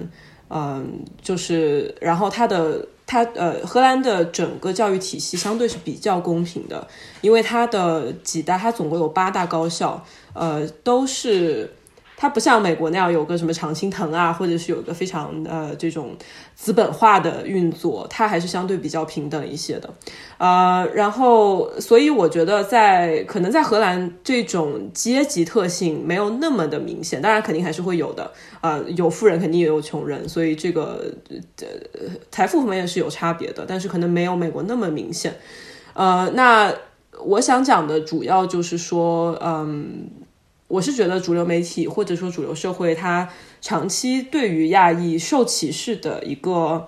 [0.50, 6.88] 嗯，就是然后它的它呃，荷兰的整个教育体系相对是比较公平的，
[7.22, 10.04] 因为它的几大，它总共有八大高校，
[10.34, 11.74] 呃，都是。
[12.22, 16.16] 它不像美国那样有个什么常青藤啊，或者是有个非常呃这种
[16.54, 19.92] 资本化的运作，它还是相对比较平等一些的。
[20.38, 28.32] 呃，然后所以我觉得在可能在荷兰这种阶级特性没有那么的明显，当然肯定还是会有的。
[28.62, 31.12] 呃，有富人肯定也有穷人，所以这个
[31.58, 31.68] 呃
[32.30, 35.34] 财富方面是有差别的，但是可能没有美国那么明显。
[35.96, 36.72] 呃，那
[37.26, 40.08] 我想讲的主要就是说，嗯，
[40.72, 43.28] 我是觉得主流媒体或者说主流社会，它
[43.60, 46.88] 长期对于亚裔受歧视的一个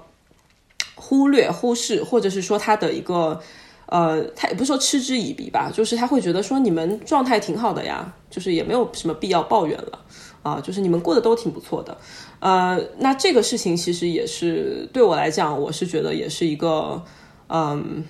[0.96, 3.42] 忽略、忽视，或者是说他的一个，
[3.88, 10.00] 呃，他也不是说嗤之以鼻吧，就是他会觉得说你们状态挺好的呀，就是也没有什么必要抱怨了
[10.44, 11.98] 啊，就是你们过得都挺不错的。
[12.40, 17.04] 呃，那这个事情其实也是对我来讲，我是觉得也是一个，
[17.48, 18.06] 嗯。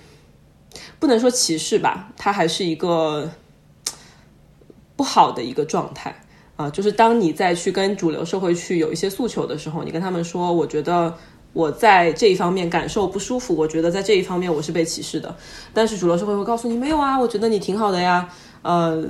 [0.98, 3.30] 不能说歧视吧，它还是一个
[4.96, 6.14] 不好的一个状态
[6.56, 6.70] 啊。
[6.70, 11.14] 就是当你再去跟主流社会去有一些诉求的时候，你跟他们说，我觉得
[11.52, 15.34] 我在这一方面感受不舒服，我觉得在这一方面我是被歧视的。
[15.72, 18.28] 但是主流社会会告诉你，没有啊，我觉得你挺好的呀。
[18.62, 19.04] 呃，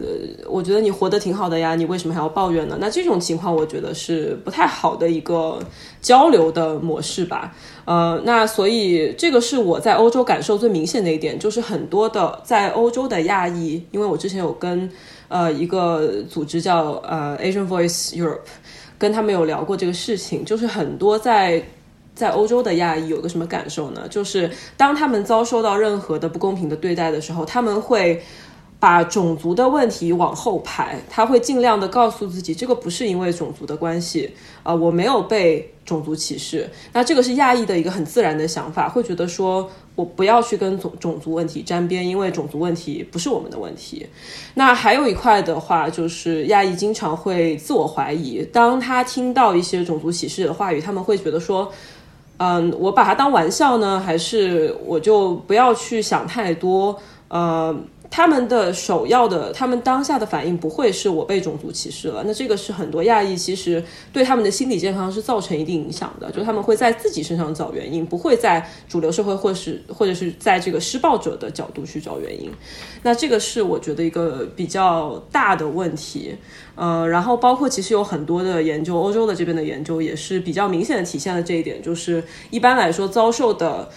[0.49, 2.77] 我觉得你活得挺好的呀，你为什么还要抱怨呢？
[2.81, 5.61] 那这种情况，我觉得是不太好的一个
[6.03, 7.55] 交流的模式吧。
[7.85, 14.91] 呃，那所以这个是我在欧洲感受最明显的一点，就是很多的在欧洲的亚裔，因为我之前有跟
[15.35, 18.47] 呃一个组织叫呃 Asian Voice Europe，
[18.97, 21.61] 跟他们有聊过这个事情，就是很多在
[22.15, 24.07] 在欧洲的亚裔有个什么感受呢？
[24.09, 28.23] 就是当他们遭受到任何的不公平的对待的时候，他们会。
[28.85, 34.31] 把种族的问题往后排，他会尽量的告诉自己，这个不是因为种族的关系
[34.63, 36.69] 啊，我没有被种族歧视。
[36.93, 44.07] 那这个是亚裔的一个很自然的想法，会觉得说我不要去跟种种族问题沾边，因为种族问题不是我们的问题。
[44.53, 51.73] 那还有一块的话，就是亚裔经常会自我怀疑，当他听到一些种族歧视的话语，他们会觉得说，
[52.37, 56.95] 嗯，我把它当玩笑呢，还是我就不要去想太多，
[57.29, 57.75] 呃。
[58.17, 72.49] 他们的首要的，他们当下的反应不会是我被种族歧视了，那这个是很多亚裔其实对他们的心理健康是造成一定影响的，就他们会在自己身上找原因，不会在主流社会或是或者是在这个施暴者的角度去找原因，
[73.03, 76.37] 那这个是我觉得一个比较大的问题，
[76.77, 83.89] 呃，然后包括其实有很多的研究，欧洲的这边的研究也是比较明显的体现了这一点，就是一般来说遭受的。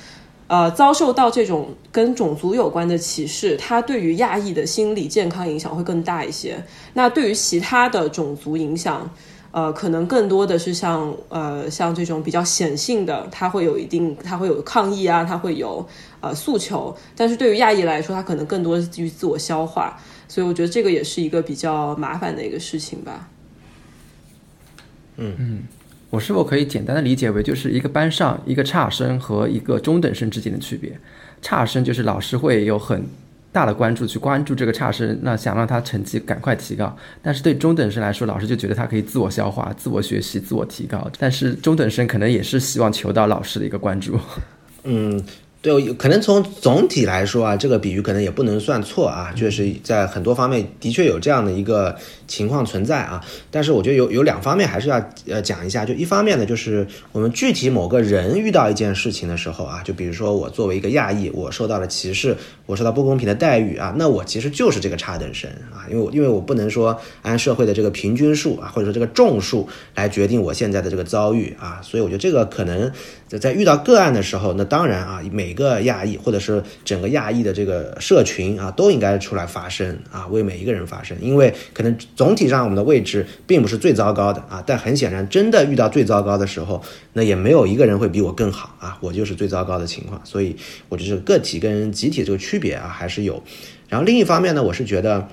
[0.47, 6.63] 呃，遭受到这种跟种族有关的歧视，它对于亚裔的心理健康影响会更大一些。
[6.93, 9.09] 那对于其他的种族影响，
[9.51, 15.85] 呃，可能更多的是像呃像这种比较显性的，它会有一定，它会有抗议啊，它会有
[16.21, 16.95] 呃诉求。
[17.15, 19.99] 但是对于亚裔来说，它可能更多是基于自我消化。
[20.29, 23.29] 所以我觉得这个也是一个比较麻烦的一个事情吧。
[25.17, 25.63] 嗯嗯。
[26.09, 30.97] 我是否可以简单的理解为，就是一个班上一个差生和一个中等生之间的区别？
[31.41, 33.03] 差生就是老师会有很
[33.51, 36.95] 大的关注去关注这个差生，那想让他成绩赶快提高。
[37.21, 41.09] 但是对中等生来说，老师就觉得他可以自我消化、自我学习、自我提高。
[41.19, 44.17] 但是中等生可能也是希望求到老师的一个关注。
[44.83, 45.21] 嗯。
[45.59, 51.93] 对，可能从总体来说啊，这个比喻可能也不能算错啊，确实在很多方面的确有这样的一个
[52.27, 53.23] 情况存在啊。
[53.49, 72.91] 但是我觉得有有两方面还是要呃讲一下，就一方面呢，就是我们具体某个人遇到一件事情的时候啊，就比如说我作为一个亚裔，我受到了歧视，我受到不公平的待遇啊，那我其实就是这个差等生啊，因为因为我不能说按社会的这个平均数啊，或者说这个众数来决定我现在的这个遭遇啊，所以我觉得这个可能。
[73.27, 81.17] 在在遇到个案的时候，那当然啊，每个亚裔或者是整个亚裔的这个社群啊，都应该出来发声啊，为每一个人发声。
[81.19, 86.81] 因为可能总体上我们的位置并不是最糟糕的啊，但很显然，真的遇到最糟糕的时候，
[87.13, 90.19] 那也没有一个人会比我更好啊，我就是最糟糕的情况。
[90.25, 90.57] 所以，
[90.89, 93.41] 我觉得个体跟集体这个区别啊，还是有。
[93.87, 95.29] 然后另一方面呢，我是觉得。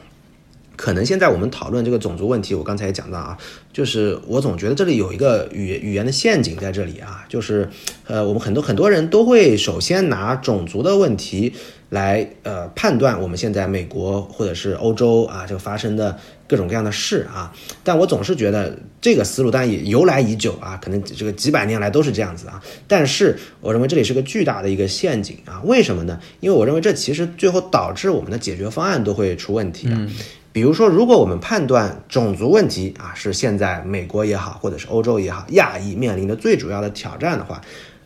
[0.76, 3.38] 可能现在我们讨论这个种族问题，我刚才也讲到啊，
[3.72, 7.68] 就是我总觉得这里有一个语语言的陷阱在这里啊，就是
[8.08, 11.52] 呃，我们很多很多人都会首先拿种族的问题
[11.90, 26.20] 来呃判断我们现在美国或者是欧洲啊这个发生的各种各样的事啊，但我总是觉得这个思路当然也由来已久啊，可能这个几百年来都是这样子啊，但是我认为这里是个巨大的一个陷阱啊，为什么呢？
[26.40, 30.06] 因为我认为这其实最后导致我们的解决方案都会出问题啊。
[30.52, 37.60] 比如说，如果我们判断种族问题啊是现在美国也好，或者是欧洲也好，亚裔面临的最主要的挑战的话，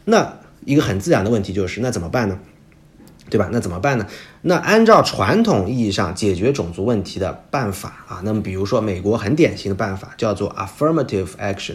[0.07, 0.33] 那
[0.65, 2.39] 一个很自然的问题就是，那怎么办呢？
[3.29, 3.51] 对吧？
[3.53, 4.07] 那怎么办呢？
[4.49, 11.75] 那按照传统意义上解决种族问题的办法啊，那么比如说美国很典型的办法叫做 affirmative action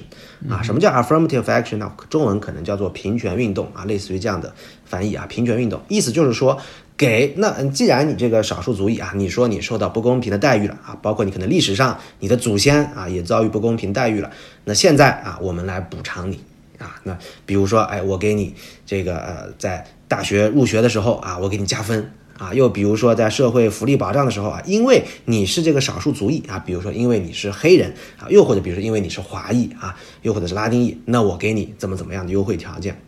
[0.50, 1.92] 啊，什么叫 affirmative action 呢？
[2.10, 4.52] 中文可能叫做平权运动啊，类似于这样的。
[4.86, 6.58] 翻译啊，平权运动意思就是说
[6.98, 14.30] 给那既然你这个少数族裔啊，你说你受到不公平的待遇了啊，包括你可能历史上你的祖先啊也遭遇不公平待遇了，
[14.66, 16.40] 那现在啊我们来补偿你
[16.80, 18.54] 啊，那比如说哎我给你
[18.86, 22.54] 这个呃在大学入学的时候啊，我给你加分啊。
[22.54, 33.00] 又比如说，在社会福利保障的时候啊，因为你是这个少数族裔啊，比如说因为你是黑人啊，又或者比如说因为你是华裔啊，又或者是拉丁裔，那我给你怎么怎么样的优惠条件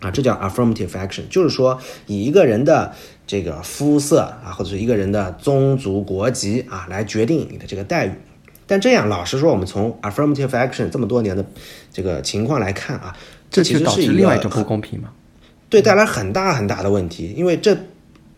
[0.00, 0.10] 啊？
[0.10, 2.92] 这叫 affirmative action，就是说以一个人的
[3.26, 8.12] 这个肤色啊，或者是一个人的宗族国籍啊，来决定你的这个待遇。
[8.66, 11.44] 但这样，老实说，我们从 affirmative action 这么多年的
[11.92, 13.14] 这个情况来看啊，
[13.50, 15.10] 这其实导致是一个另外一种不公平嘛？
[15.68, 17.76] 对带来很大很大的问题，因为这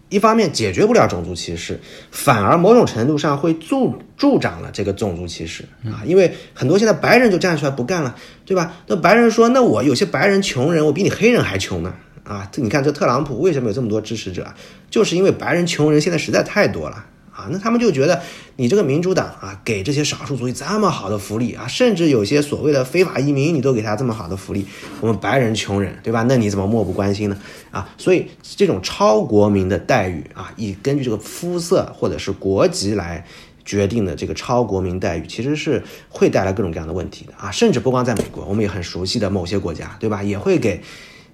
[0.09, 1.80] 一方面解决不了种族歧视，
[2.11, 8.72] 反而某种程度上会助助长了这个种族歧视啊，因为很多现在白人就站出来不干了，对吧？
[8.86, 11.92] 那白人说，那我有些白人穷人，我比你黑人还穷呢
[12.22, 12.48] 啊！
[12.52, 14.54] 这你看这特朗普为什么有这么多支持者啊？
[14.88, 17.04] 就是因为白人穷人现在实在太多了。
[17.37, 18.22] 啊，那他们就觉得
[18.57, 24.66] 你这个民主党啊，给这些少数族裔这么好的福利啊，甚至有些所谓的非法移民，你都给他这么好的福利，
[25.03, 26.24] 我们白人穷人，对吧？
[26.26, 27.39] 那你怎么漠不关心呢？
[27.70, 33.26] 啊，所以这种超国民的待遇啊，以根据这个肤色或者是国籍来
[33.66, 40.22] 决定的这个超国民待遇，其实是会带来各种各样的问题的啊，甚至不光在美国，我们也很熟悉的某些国家，对吧？
[40.22, 40.80] 也会给。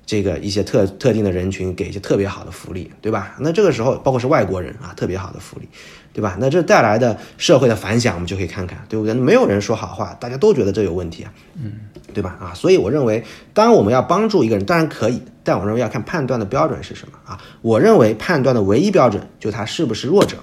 [0.04, 3.34] 这个一些特特定的人群给一些特别好的福利，对吧？
[3.38, 5.68] 那这个时候，包括是外国人啊，特别好的福利，
[6.12, 6.36] 对吧？
[6.38, 9.14] 那这带来的社会的反响，我们就可以看看，对不对？
[9.14, 11.72] 没有人说好话，大家都觉得这有问题啊，嗯，
[12.12, 12.36] 对吧？
[12.40, 13.22] 啊，所以我认为，
[13.54, 17.40] 当我们要帮助一个人，当然可以，但我认为要看判断的标准是什么啊？
[17.62, 20.36] 我认为判断的唯一标准就他是不是弱者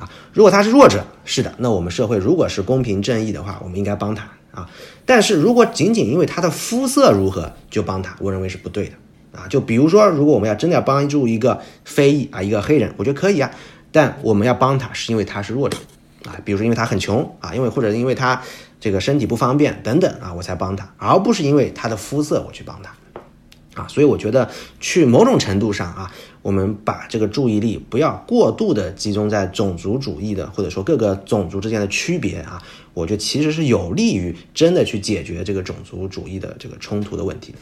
[0.00, 0.10] 啊？
[0.32, 4.68] 如果他是弱者，是的，那我们社会如果是公平正义的话，我们应该帮他啊。
[5.04, 8.94] 但是如果仅仅因为他的肤色如何就帮他，我认为是不对的
[9.38, 9.46] 啊。
[9.48, 13.50] 就比如说，如果我们要真的要帮助一个非裔啊，一个黑人，我觉得可以啊。
[13.92, 15.78] 但我们要帮他，是因为他是弱者
[16.26, 18.42] 啊，比如说因为他很穷啊，因为或者因为他
[18.80, 23.86] 这个身体不方便等等啊，我才帮他，而不是因为他的肤色我去帮他啊。
[23.88, 24.50] 所以我觉得
[24.80, 32.62] 去某种程度上啊，我们把这个注意力不要过度的集中在种族主义的或者说各个种族之间的区别啊。
[32.96, 37.54] 我觉得其实是有利于真的去解决这个种族主义的这个冲突的问题。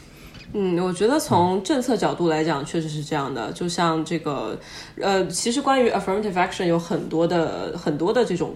[0.53, 3.51] 嗯，我觉得从政策角度来讲，确实是这样的。
[3.51, 4.57] 就像这个，
[5.01, 8.55] 呃，其实关于 affirmative action 有很多的很多的这种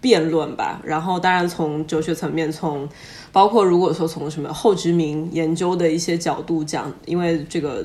[0.00, 0.82] 辩论吧。
[0.84, 2.88] 然后，当然从哲学层面，从
[3.30, 7.84] 包括如果说从什么后殖民研究的一些角度讲，因为这个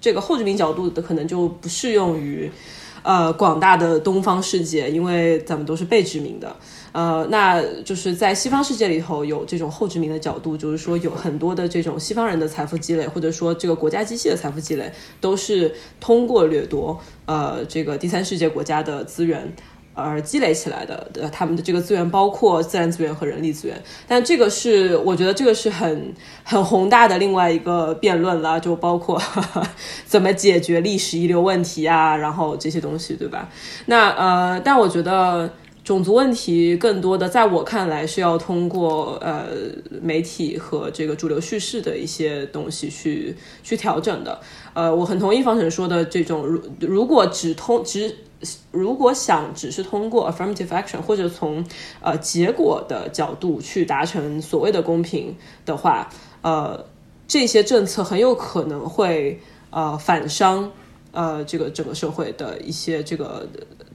[0.00, 2.50] 这个后殖民角度的可能就不适用于
[3.02, 6.56] 呃广大的东方世界，因为咱们都是被殖民的。
[6.92, 19.52] 呃，那就是在西方世界里头有这种后殖民的角度，就是说有很多的这种西方人的财富积累，或者说这个国家机器的财富积累，都是通过掠夺呃这个第三世界国家的资源
[19.92, 21.10] 而积累起来的。
[21.20, 29.20] 呃，他们的这个资源包括自然资源和人力资源，但这个是我觉得这个是很很宏大的另外一个辩论了，就包括
[30.06, 33.48] 怎么解决历史遗留问题啊，然后这些东西，对吧？
[33.86, 35.50] 那呃，但我觉得。
[35.88, 39.46] 种族问题更多的，在我看来是要通过呃
[40.02, 44.38] 媒体和这个主流叙事的一些东西去去调整的。
[44.74, 48.14] 呃，我很同意方晨说的这种，如如果只通只
[48.70, 51.64] 如果想只是通过 affirmative action 或者从
[52.02, 55.34] 呃结果的角度去达成所谓的公平
[55.64, 56.10] 的话，
[56.42, 56.84] 呃，
[57.26, 60.70] 这些政策很有可能会呃反伤
[61.12, 63.48] 呃这个整个社会的一些这个。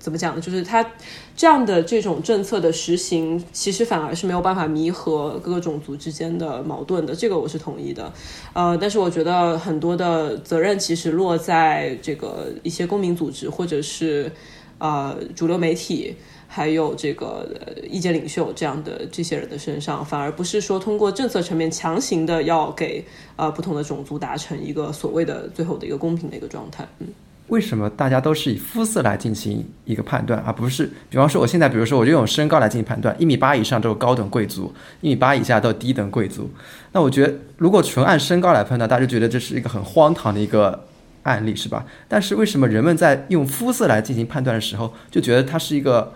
[0.04, 0.41] 怎么讲呢？
[0.41, 0.86] 就是它
[1.34, 7.16] 这样的这种政策的实行，其实反而是没有办法弥合各个种族之间的矛盾的。
[7.16, 8.12] 这个我是同意的。
[8.51, 14.30] 呃，但是我觉得很多的责任其实落在这个一些公民组织，或者是
[14.78, 16.14] 呃主流媒体，
[16.49, 17.47] 还有这个
[17.89, 23.06] 意见领袖这样的这些人的身上，反而不是说通过政策层面强行的要给
[23.38, 26.86] 呃不同的种族达成一个所谓的最后的一个公平的一个状态。
[26.99, 27.08] 嗯。
[27.48, 36.50] 为什么大家都是以肤色来进行一个判断，而不是，比方说我现在，比如说我就用身高来进行判断，一米八以上都是高等贵族，一米八以下都是低等贵族。
[36.94, 40.86] 那我觉得，如果纯按身高来判断，大家就觉得这是一个很荒唐的一个
[41.24, 41.86] 案例，是吧？
[42.08, 46.14] 但是为什么人们在用肤色来进行判断的时候，就觉得它是一个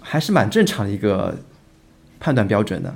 [0.00, 1.36] 还是蛮正常的一个
[2.18, 2.94] 判断标准呢？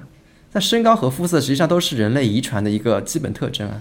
[0.53, 3.81] 那身高和肤色实际上都是人类遗传的一个基本特征啊。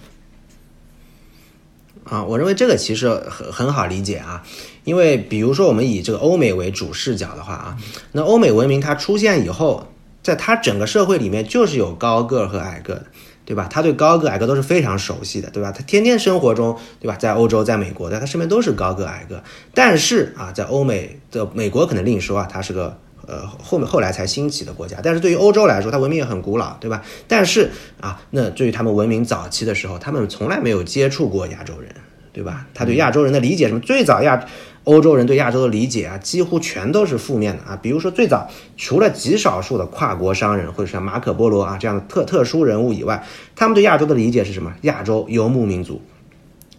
[2.06, 4.44] 啊，我认为这个其实很很好理解啊，
[4.84, 7.78] 因为比如说我们以这个欧美为主视角的话啊，
[8.14, 9.88] 那欧美文明它出现以后，
[10.22, 13.06] 在它整个社会里面就是有高个和矮个的，
[13.44, 13.68] 对吧？
[13.70, 15.72] 他对高个矮个都是非常熟悉的，对吧？
[15.72, 17.16] 他天天生活中，对吧？
[17.16, 19.44] 在欧洲，在美国，在他身边都是高个矮个。
[19.74, 22.98] 但是啊，在欧美的美国可能另说啊，它是个。
[23.28, 27.02] 呃，后面后来才兴起的国家，但是对于欧洲来说，它文明也很古老，对吧？
[27.28, 31.90] 但是啊，那对于他们文明早期的时候，他们从来没有接触过亚洲人，
[32.32, 32.68] 对吧？
[32.74, 34.46] 他对亚洲人的理解，什么最早亚
[34.84, 37.80] 欧洲人对亚洲的理解啊，几乎全都是负面的啊。
[37.82, 38.48] 比如说最早，
[38.78, 43.24] 除了极少数的跨国商人或者像马可波罗啊这样的特特殊人物以外，
[43.56, 44.72] 他们对亚洲的理解是什么？
[44.82, 46.00] 亚洲游牧民族。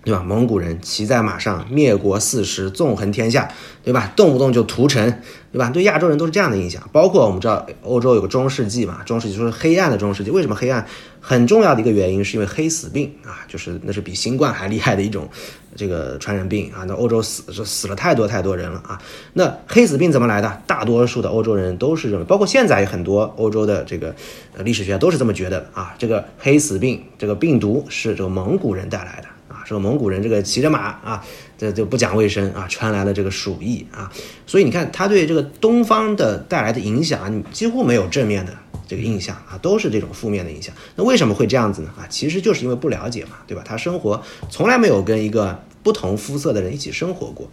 [0.07, 0.23] 对吧？
[0.25, 3.51] 蒙古人骑在马上，灭国四十，纵横天下，
[3.83, 4.13] 对吧？
[4.15, 5.05] 动不动就屠城，
[5.51, 5.69] 对吧？
[5.69, 6.81] 对亚洲人都是这样的印象。
[6.93, 10.31] 包括我们知道，欧洲有个中世纪嘛，中世纪说是黑暗的中世纪。
[10.31, 10.87] 为什么黑暗？
[11.21, 15.29] 很重要的一个原因是因为黑死病啊，就是那是比新冠还厉害的一种
[15.75, 16.85] 这个传染病啊。
[16.87, 19.03] 那欧洲死死了太多太多人了啊。
[19.33, 20.63] 那黑死病怎么来的？
[20.69, 24.15] 大多数的欧洲人都是认为，包括现在很多欧洲的这个
[24.57, 25.97] 呃历史学家都是这么觉得啊。
[25.99, 29.36] 这个黑死病这个病毒是这个蒙古人带来的。
[29.67, 31.25] 说蒙古人这个骑着马啊，
[31.59, 34.11] 这就不讲卫生啊，传来了这个鼠疫啊，
[34.47, 38.57] 所以你看他对这个东方的带来的影响啊，你几乎没有正面的
[38.87, 40.75] 这个印象啊，都是这种负面的影响。
[40.95, 41.91] 那为什么会这样子呢？
[41.99, 43.63] 啊，其实就是因为不了解嘛，对吧？
[43.67, 47.51] 他生活从来没有跟一个不同肤色的人一起生活过。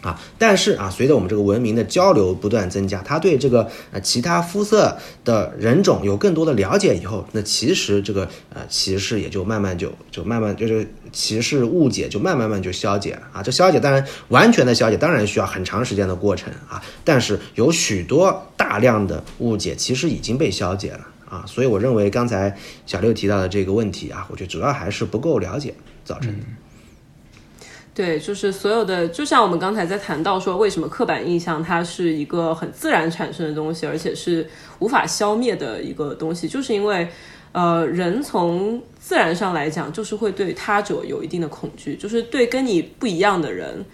[0.00, 13.42] 啊，但是啊，随着我们这个文明的交流不断增加，他对这个呃其他肤色的人种有更多的了解以后，那其实这个呃歧视也就慢慢就就慢慢就是歧视误解就慢慢慢就消解了啊。
[13.42, 21.44] 这消解当然完全的消解当然需要很长时间的过程啊，但是有许多大量的误解其实已经被消解了啊。
[21.44, 25.74] 所以我认为刚才小六提到的这个问题啊，我觉得主要还是不够了解
[26.04, 26.46] 造成的。
[27.98, 37.08] 对，就是所有的，就像我们刚才在谈到说，为什么刻板印象它是一个很自然产生的东西，而且是无法消灭的一个东西，就是因为，
[37.50, 43.84] 呃，人从自然上来讲，就是会对他者有一定的恐惧，就是对跟你不一样的人，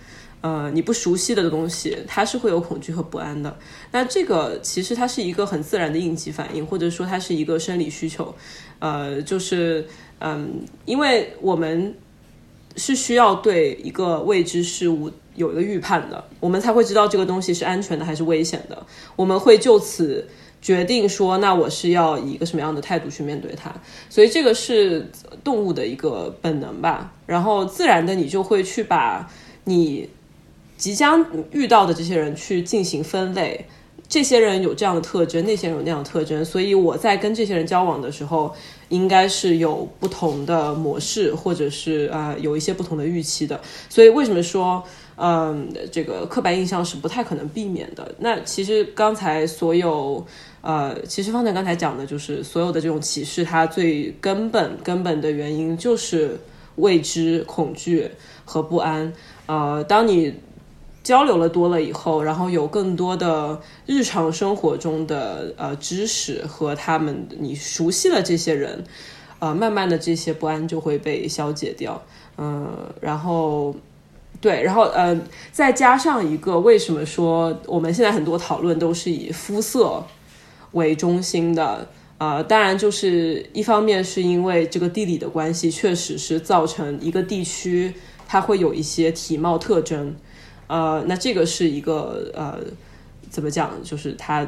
[0.43, 3.57] 呃，你不熟悉的东西，他是会有恐惧和不安的。
[3.91, 8.35] 那这个其实它是一个很自然的应激反应，或者说它是一个生理需求，
[8.81, 9.87] 呃，就是，
[10.19, 11.95] 嗯，因为我们。
[12.77, 18.87] 是需要对一个未知事物有一个预判的，我们才会知道这个东西是安全的还是危险的。
[19.17, 20.27] 我们会就此
[20.61, 23.73] 决定说，那我是要以一个什么样的态度去面对它。
[24.09, 25.11] 所以这个是
[25.43, 27.13] 动物的一个本能吧。
[27.27, 29.31] 然后自然的，你就会去把
[29.65, 30.09] 你
[30.77, 33.67] 即将遇到的这些人去进行分类。
[34.07, 38.55] 这些人有这样的特征，那些人有那样的特征，所以我在跟这些人交往的时候，
[38.89, 43.61] 应该是有不同的模式，或者是啊有一些不同的预期的。
[43.89, 44.83] 所以为什么说，
[45.17, 48.15] 嗯，这个刻板印象是不太可能避免的？
[48.19, 50.25] 那其实刚才所有，
[50.61, 56.39] 呃，其实方才刚才讲的就是所有的这种歧视，它最根本根本的原因就是
[56.77, 58.11] 未知、恐惧
[58.45, 59.13] 和不安。
[59.47, 60.35] 呃，当你。
[61.05, 68.83] 交流了多了以后，然后有更多的日常生活中的呃知识和他们你熟悉了这些人，
[69.39, 72.03] 呃，慢慢的这些不安就会被消解掉，
[72.39, 72.67] 嗯，
[73.03, 73.77] 然后
[74.41, 75.21] 对，然后呃，
[75.53, 80.03] 再加上一个，为什么说我们现在很多讨论都是以肤色
[80.73, 81.87] 为中心的？
[82.17, 87.93] 呃，当然就是一方面是因为这个地理的关系，确实是造成一个地区
[88.27, 90.17] 它会有一些体貌特征。
[90.67, 92.59] 呃，那这个是一个呃，
[93.31, 93.71] 怎么讲？
[93.83, 94.47] 就是它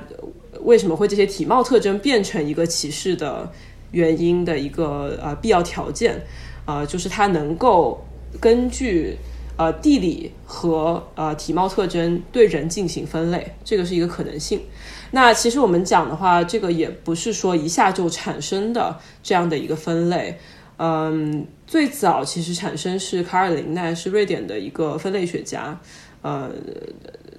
[0.61, 3.53] 为什么会这些体貌特征变成一个歧视的
[3.91, 6.21] 原因的一个呃必要条件？
[6.65, 8.05] 呃，就是它能够
[8.41, 9.17] 根据
[9.57, 14.61] 呃地理和呃体貌特征对人进行分类，这个是一个可能性。
[15.13, 20.39] 那其实我们讲的话，这个也不是说一下就产生的这样的一个分类。
[20.79, 25.79] 嗯，最早其实产生是卡尔林奈，是瑞典的一个分类学家。
[26.27, 26.51] 呃，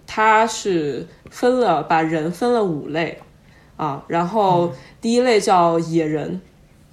[0.05, 3.19] 他是分了把人分了五类
[3.75, 4.71] 啊，然后
[5.01, 6.39] 第一类叫野人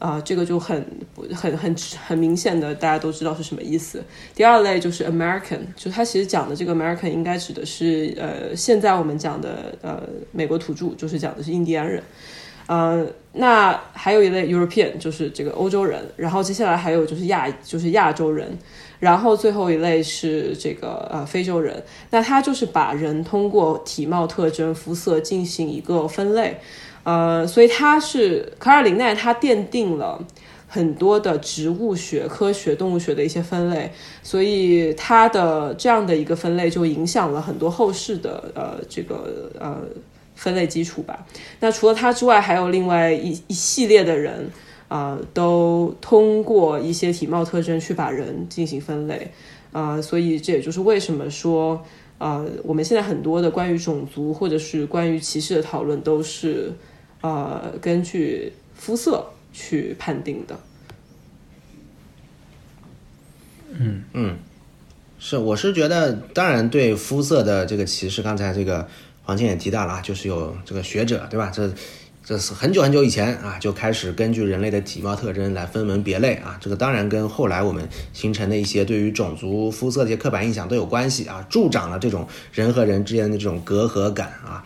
[0.01, 0.85] 啊，这个就很
[1.33, 1.73] 很很
[2.05, 4.03] 很明显的，大家都知道是什么意思。
[4.35, 12.03] 第二类就是 American，就他其实讲的这个 American 应该指的是呃，现在我们讲的呃美国土著，就是讲的是印第安人。
[12.67, 18.59] 呃，那还有一类 European，就是这个欧洲人，然后接下来还有就是亚，就是亚洲人。
[19.05, 26.59] 然后最后一类是这个呃非洲人，那他就是把人通过体貌特征、肤色进行一个分类，
[27.03, 30.19] 呃，所以他是卡尔林奈他奠定了
[30.67, 33.93] 很多的植物学、科学、动物学的一些分类，
[34.23, 39.77] 所以他的这样的一个分类就影响了很多后世的呃这个呃
[40.35, 41.27] 分类基础吧。
[41.61, 44.51] 那除了他之外，还有另外一一系列的人
[44.95, 49.33] 啊、都通过一些体貌特征去把人进行分类
[49.73, 51.85] 啊、所以这也就是为什么说。
[52.19, 56.73] 呃，我们现在很多的关于种族或者是关于歧视的讨论，都是
[57.23, 60.61] 呃根据肤色去判定的。
[63.73, 64.37] 嗯嗯
[65.19, 68.87] 是，我是觉得，当然对肤色的这个歧视，刚才这个
[69.25, 71.51] 黄静也提到了啊，就是有这个学者对吧？
[71.53, 71.69] 这
[72.27, 76.59] 这是很久很久以前啊，就开始根据人类的体貌特征来分门别类啊。
[76.59, 84.65] 这个当然跟后来我们形成的一些对于种族肤色的一些刻板印象都有关系啊，助长了这种人和人之间的这种隔阂感啊。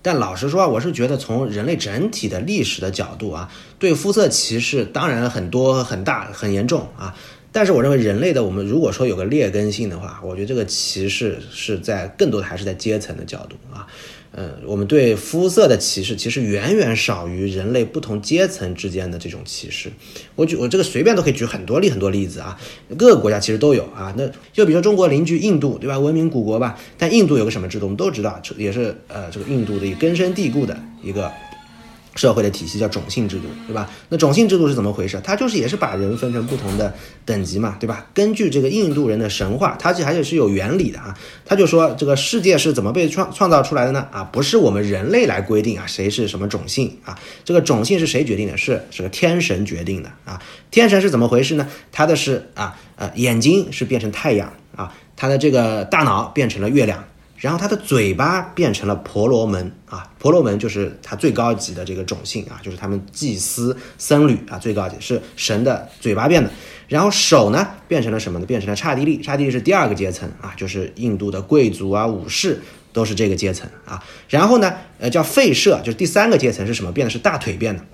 [0.00, 7.14] 但老实说啊，我是觉得从人类整体的历史的角度啊，对肤色歧视当然很多、很大、很严重啊。
[7.52, 13.86] 但是我认为人类的我们如果说有个劣根性的话，我觉得这个歧视是在更多的还是在阶层的角度啊。
[14.36, 19.88] 嗯，我们对肤色的歧视其实远远少于人类不同阶层之间的这种歧视。
[20.34, 22.58] 我举我这个随便都可以举很多例很多例子啊，
[22.98, 24.12] 各个国家其实都有啊。
[24.16, 25.96] 那就比如说中国邻居印度，对吧？
[25.96, 31.30] 文明古国吧，但印度有个什么制度，我们都知道，这也是呃这个印度的一个根深蒂固的一个
[32.14, 33.90] 社会的体系叫种姓制度，对吧？
[34.08, 35.20] 那种姓制度是怎么回事？
[35.24, 36.94] 它就是也是把人分成不同的
[37.24, 38.06] 等级嘛，对吧？
[38.14, 41.16] 根据这个印度人的神话，它这还是有原理的啊。
[41.44, 44.06] 他就说这个世界是怎么被创创造出来的呢？
[44.12, 47.18] 啊，不是我们人类来规定啊，谁是什么种姓啊？
[47.44, 48.56] 这个种姓是谁决定的？
[48.56, 50.40] 是是个天神决定的啊。
[50.70, 51.68] 天神是怎么回事呢？
[51.90, 57.04] 他的是啊呃眼睛是变成太阳啊，他的这个大脑变成了月亮。
[57.44, 66.48] 然后他的嘴巴变成了婆罗门啊，婆罗门就是他最高级的这个种姓啊，就是他们祭司僧侣啊最高级是神的嘴巴变的。
[66.88, 68.46] 然后手呢变成了什么呢？
[68.46, 72.58] 变成了刹帝利，刹帝利是第二个阶层啊，就是印度的贵族啊武士
[72.94, 74.02] 都是这个阶层啊。
[74.26, 76.90] 然后呢，呃叫吠舍，就是第三个阶层是什么？
[76.92, 77.84] 变的是大腿变的。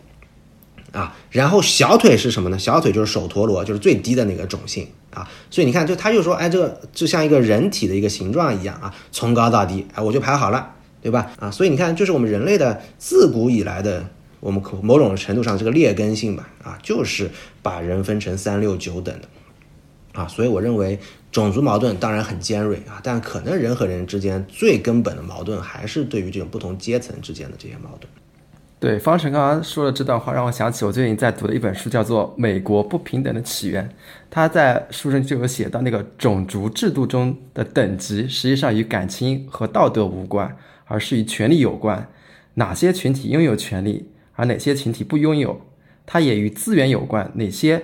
[0.92, 2.58] 啊，然后小腿是什么呢？
[2.58, 5.28] 小腿就是手陀螺，就是最低的那个种姓啊。
[5.50, 11.30] 所以你看，就他就说，哎，这个就像一个人体的一个形状一样啊，从高到低，哎，我就排好了，对吧？
[11.38, 14.04] 啊，所以你看，就是我们人类的自古以来的，
[14.40, 17.30] 我们可某种程度上这个劣根性吧，啊，就是
[17.62, 20.98] 把人分成三六九等的，啊，所以我认为
[21.30, 28.10] 种族矛盾当然很尖锐啊，但可能人和人之间最根本的矛盾还是对于这种不同阶层之间的这些矛盾。
[28.80, 33.84] 对，方程刚刚说的这段话，让我想起我最近在读的一本书，叫做《美国不平等的起源》。
[34.30, 40.56] 他在书中就有写到，那个种族制度中的等级，实际上与感情和道德无关，
[40.86, 42.08] 而是与权力有关。
[42.54, 45.60] 哪些群体拥有权利，而哪些群体不拥有？
[46.06, 47.82] 它也与资源有关，哪些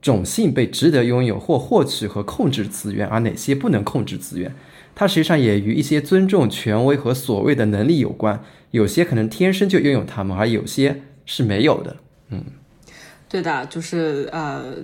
[0.00, 4.54] 种姓被值得拥有或获取和控制资源，而哪些不能控制资源？
[4.94, 8.40] 它实际上也与一些尊重权威和所谓的能力有关。
[8.76, 11.96] 有些可能天生就拥有它们，而有些是没有的。
[12.28, 12.44] 嗯，
[13.26, 14.74] 对的，就是呃，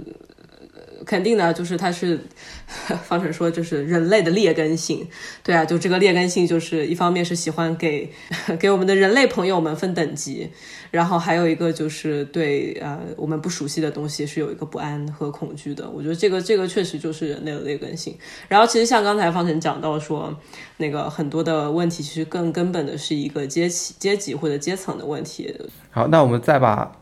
[1.04, 2.18] 肯定的，就是它是
[3.04, 5.06] 方程说，就是人类的劣根性。
[5.42, 8.10] 对啊，就这个劣根性，就是一方面是喜欢给
[8.58, 10.48] 给我们的人类朋友们分等级，
[10.92, 15.88] 然后还有一个就是对呃我们不熟悉的东西是有一个不安和恐惧的。
[15.88, 18.14] 我觉得这个这个确实就是人类的劣根性。
[18.46, 20.32] 然后其实像刚才方程讲到说，
[20.76, 25.52] 那个很多的问题其实更根本的是一个阶级阶级或者阶层的问题。
[25.90, 26.92] 好，那我们再把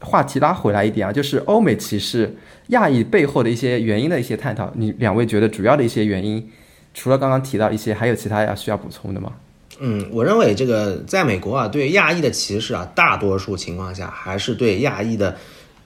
[0.00, 2.36] 话题拉回来一点啊，就是欧美歧视
[2.70, 4.72] 亚裔背后的一些原因的一些探讨。
[4.74, 6.50] 你两位觉得主要的一些原因，
[6.92, 9.34] 除了刚刚提到一些，还有其他要需要补充的吗？
[9.78, 15.36] 嗯，我认为这个在美国啊，对亚裔的歧视啊，大多数情况下还是对亚裔的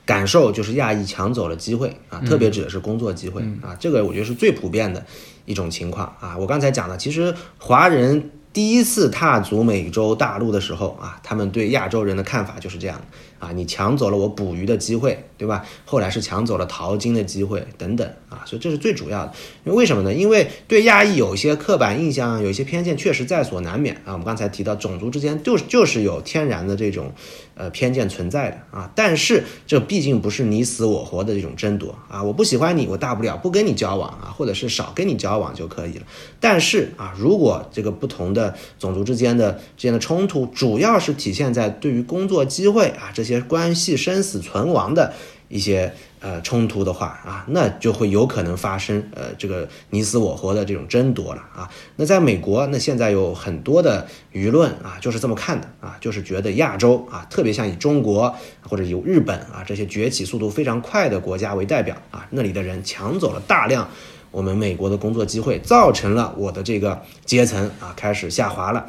[0.04, 5.04] 感受就是亚裔抢走了机会啊，特别指的是工作机会啊，这个我觉得是最普遍的
[5.44, 6.36] 一种情况啊。
[6.38, 13.00] 我刚才讲了，其实华人第一次踏足美洲大陆的时候啊，他们对亚洲人的看法就是这样
[13.38, 15.64] 啊，你抢走了我捕鱼的机会，对吧？
[15.86, 19.32] 后来是抢走了淘金的机会等等啊，所以这是最主要的。
[19.64, 20.12] 因为为什么呢？
[20.12, 24.12] 因为对亚裔有一些刻板印象，有一些偏见，确实在所难免啊。
[24.12, 27.10] 我们刚才提到种族之间就是就是有天然的这种
[27.54, 32.22] 呃偏见存在的啊，但是这毕竟不是你死我活的这种争夺啊。
[32.22, 36.02] 我不喜欢你，我大不了不跟你交往啊，或者是少跟你交往就可以了。
[36.38, 45.14] 但是啊，如果这个不同的种族之间的之间的冲突，主要是体现在对于工作机会啊这些关系生死存亡的
[45.50, 51.68] 一些呃冲突的话啊，那就会有可能发生呃这个你死我活的这种争夺了啊。
[51.96, 63.90] 那在美国，那现在有很多的舆论啊就是这么看的啊，就是觉得亚洲啊，特别像以中国或者有日本啊这些崛起速度非常快的国家为代表啊，那里的人抢走了大量
[64.30, 68.88] 我们美国的工作机会，造成了我的这个阶层啊开始下滑了。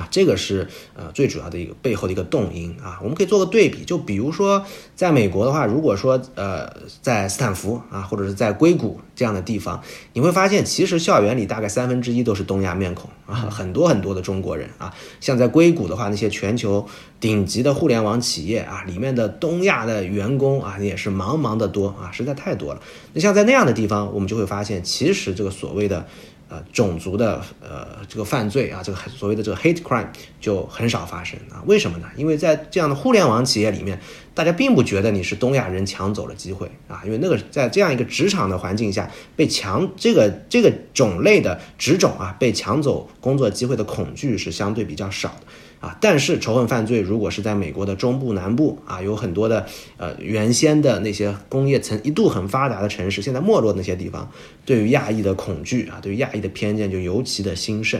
[0.00, 4.64] 啊，这个是呃最主要的一个背后的一个动因啊，我们可以做个对比，就比如说
[4.96, 6.72] 在美国的话，如果说呃
[7.02, 9.82] 在斯坦福啊，或者是在硅谷这样的地方，
[10.14, 16.86] 你会发现其实校园里大概三分之一都是东亚面孔啊，很多很多的中国人啊，像在硅谷的话，那些全球
[17.20, 22.80] 顶级的互联网企业啊，里面的东亚的员工啊也是茫茫的多啊，实在太多了。
[23.12, 26.06] 那像在那样的地方，我们就会发现，其实这个所谓的。
[26.50, 30.08] 呃，种族的呃这个犯罪啊，这个所谓的这个 hate crime
[30.40, 31.62] 就很少发生啊？
[31.64, 32.08] 为什么呢？
[32.16, 34.00] 因为在这样的互联网企业里面，
[34.34, 45.36] 大家并不觉得你是东亚人抢走了机会啊，因为那个在这样一个职场的环境下，被抢这个这个种类的职种啊，被抢走工作机会的恐惧是相对比较少。
[45.80, 49.64] 啊，但是仇恨犯罪如果是在美国的中部、南部啊，有很多的
[49.96, 54.30] 呃原先的那些工业曾一度很发达的城市，现在没落那些地方，
[54.66, 57.98] 对于亚裔的恐惧啊，对于亚裔的偏见就尤其的兴盛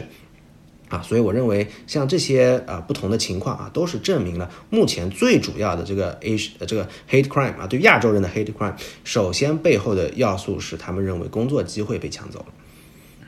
[0.91, 8.75] 啊，所以我认为像这些呃不同的情况啊，都是证明了目前最主要的这个 A 这个 hate crime 啊，对亚洲人的 hate crime，
[9.05, 12.47] 首先背后的要素是他们认为工作机会被抢走了。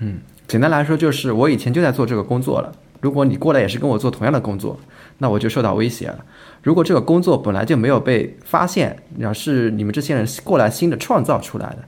[0.01, 2.71] 嗯，简单来说就是我以前就在做这个工作了。
[3.03, 4.79] 如果你过来也是跟我做同样的工作，
[5.19, 6.25] 那我就受到威胁了。
[6.63, 11.79] 如果这个工作本来就没有被发现，然后是你们这些人过来新的创造出来的，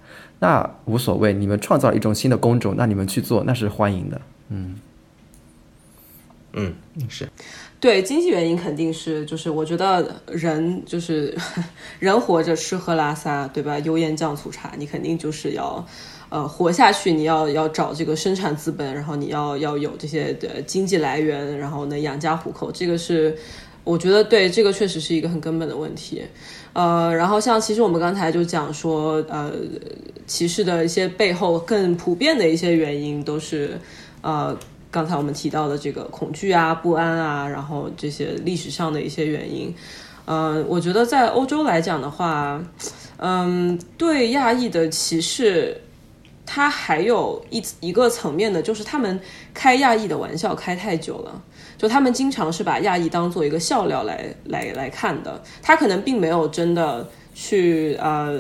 [0.41, 1.33] 那无所谓。
[1.33, 4.21] 你们创造了一种新的工种，那你们去做那是欢迎的。
[4.49, 4.75] 嗯，
[6.53, 6.75] 嗯，
[7.09, 7.29] 是
[7.79, 11.33] 对经济原因肯定是，就是我觉得人就是
[12.01, 13.79] 人活着吃喝拉撒，对吧？
[13.79, 15.87] 油盐酱醋茶，你肯定就是要。
[16.31, 23.37] 呃，活下去你要要找这个生产资本，然后你要要有这些的经济来源，然后呢养家糊口，这个是
[23.85, 26.25] 我觉得对这个确实是一个很根本的问题。
[26.73, 29.53] 呃，然后像其实我们刚才就讲说，呃，
[30.27, 33.79] 歧视的一些背后更普遍的一些原因都是
[34.21, 34.59] 呃
[34.91, 39.73] 刚才我们提到的这个恐惧啊、不安啊，然后这些历史上的一些原因。
[40.25, 42.61] 呃，我觉得在欧洲来讲的话，
[43.19, 45.81] 嗯，对亚裔的歧视。
[46.47, 49.19] 他还有一一个层面的，就是他们
[49.53, 51.43] 开亚裔的玩笑开太久了，
[51.79, 55.43] 就他们经常是把亚裔当做一个笑料来来来看的。
[55.63, 58.39] 他可能并没有真的去呃，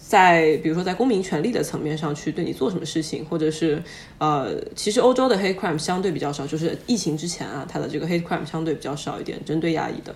[0.00, 3.82] 在比如说在公民权利的层面上去对你做什么事情，或者是
[4.18, 10.14] 呃，其实欧洲的 hate crime 相对比较少，就是疫情之前啊，它的这个 hate crime 相对比较少一点，针对亚裔的。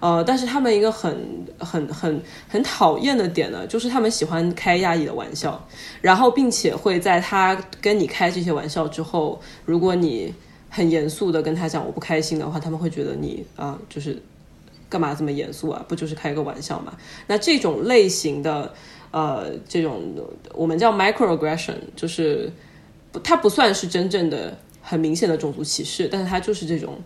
[0.00, 5.66] 呃，但是他们一个很很很很讨厌的点呢，就是他们喜欢开亚裔的玩笑，
[6.00, 10.32] 然后并且会在他跟你开这些玩笑之后，如果你
[10.70, 14.22] 很严肃的跟他讲我不开心的话，他们会觉得你啊，就是
[14.88, 15.84] 干嘛这么严肃啊？
[15.88, 16.96] 不就是开个玩笑嘛？
[17.26, 18.72] 那这种类型的
[19.10, 20.14] 呃，这种
[20.54, 22.52] 我们叫 microaggression，就是
[23.10, 26.96] 不它不算是真正的很明显的种族歧视，但是它就是这种，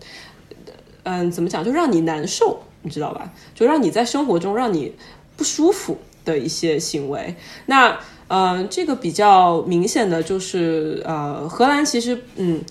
[1.03, 2.61] 嗯，怎么讲，就让你难受。
[2.83, 3.33] 你知道吧？
[3.55, 4.93] 就让你在生活中让你
[5.35, 7.35] 不舒服的一些行为。
[7.65, 12.61] 那呃，这个比较明显的就是呃，荷兰其实嗯，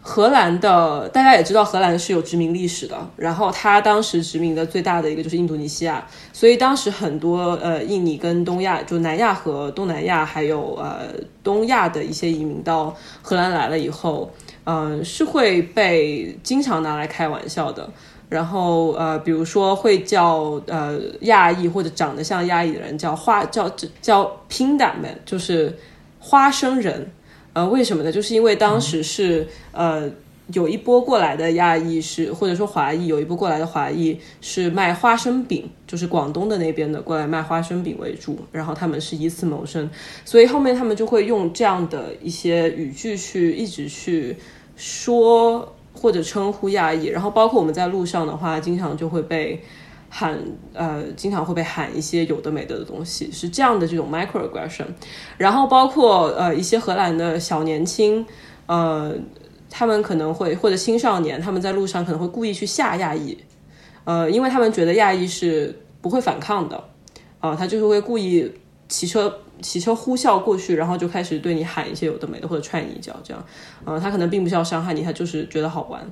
[0.00, 3.08] 荷兰的大家也知道，荷兰是有殖民历史的。
[3.16, 11.06] 然后他当时殖民的最大的一个就是印度尼西亚，所以当时很多呃印尼跟东亚，就南亚和东南亚还有呃
[11.42, 14.30] 东亚的一些移民到荷兰来了以后，
[14.64, 17.88] 嗯，是会被经常拿来开玩笑的。
[18.32, 23.70] 然后呃，比如说会叫呃亚裔或者长得像亚裔的人叫花叫
[24.00, 25.76] 叫拼胆们，就是
[26.18, 27.10] 花生人。
[27.52, 28.10] 呃，为什么呢？
[28.10, 30.10] 就是因为当时是呃
[30.54, 39.90] 有一波过来的亚裔是或者说华裔有一波过来的华裔是卖花生饼，就是广东的那边的过来卖花生饼为主，然后他们是以此谋生，
[40.24, 44.34] 所以后面他们就会用这样的一些语句去一直去
[44.74, 45.74] 说。
[45.94, 49.62] 或者称呼亚裔，然后包括我们在路上的话，经常就会被
[50.08, 50.38] 喊，
[50.72, 54.86] 呃，经常会被喊一些有的没的的东西，是这样的这种 microaggression。
[55.36, 58.24] 然后包括呃一些荷兰的小年轻，
[58.66, 59.14] 呃，
[59.70, 63.36] 他们可能会或者青少年，他们在路上可能会故意去吓亚裔，
[64.04, 66.82] 呃，因为他们觉得亚裔是不会反抗的，
[67.40, 68.50] 啊，他就是会故意
[68.88, 69.32] 骑车。
[69.62, 73.42] 骑车呼啸过去，然后就开始对你喊一些有的没的，或者踹你一脚，这样，
[73.84, 76.04] 呃，他可能并不是要伤害你，他就是觉得好玩，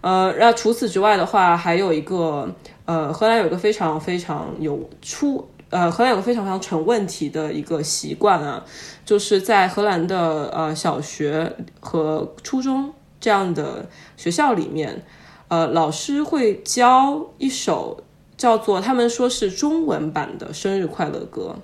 [0.00, 2.52] 呃，那除此之外的话，还有一个
[2.84, 8.64] 呃，荷兰有一个非常非常有出，呃，荷兰有个非常非常成问题的一个习惯啊，
[9.04, 15.04] 就是在荷兰的呃小学和初中这样的学校里面，
[15.48, 18.02] 呃，老师会教一首
[18.36, 21.56] 叫做他们说是中文版的生日快乐歌，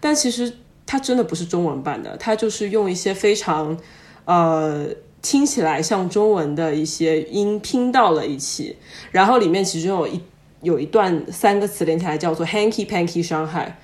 [0.00, 0.52] 但其实
[0.86, 3.78] 它真的不是中文版的，它就是用一些非常
[4.24, 4.86] 呃。
[5.22, 8.74] 听起来像中文的一些音拼到了一起，
[9.10, 10.18] 然后里面其中有一
[10.62, 13.78] 有一段三个词连起来叫做 Hanky Panky 伤害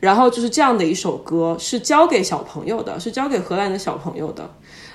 [0.00, 4.50] 然后就是这样的一首歌是教给小朋友的，是教给荷兰的小朋友的，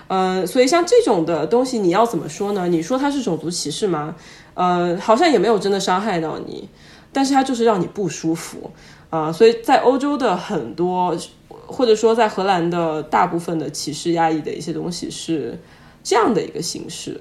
[0.08, 2.68] 呃，所以像这种的东西你要怎么说呢？
[2.68, 4.16] 你说它是种族歧视吗？
[4.54, 6.70] 呃，好像也没有真的伤害到你，
[7.12, 8.70] 但是它就是让你不舒服
[9.10, 11.16] 啊，所以在欧洲的很多
[11.50, 15.60] 或者说在荷兰的大部分的歧视压抑的一些东西是。
[16.04, 17.20] 这样的一个形式，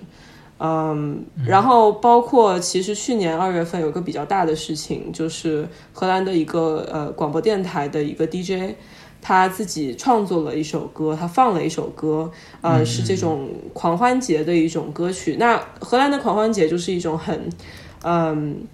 [0.60, 8.76] 嗯，然后包括其实去年二月份有个比较大的事情，就是荷兰的一个呃广播电台的一个 DJ，
[9.20, 12.30] 他自己创作了一首歌，他放了一首歌，
[12.60, 15.34] 呃，是这种狂欢节的一种歌曲。
[15.36, 17.50] 那荷兰的狂欢节就是一种很，
[18.04, 18.68] 嗯。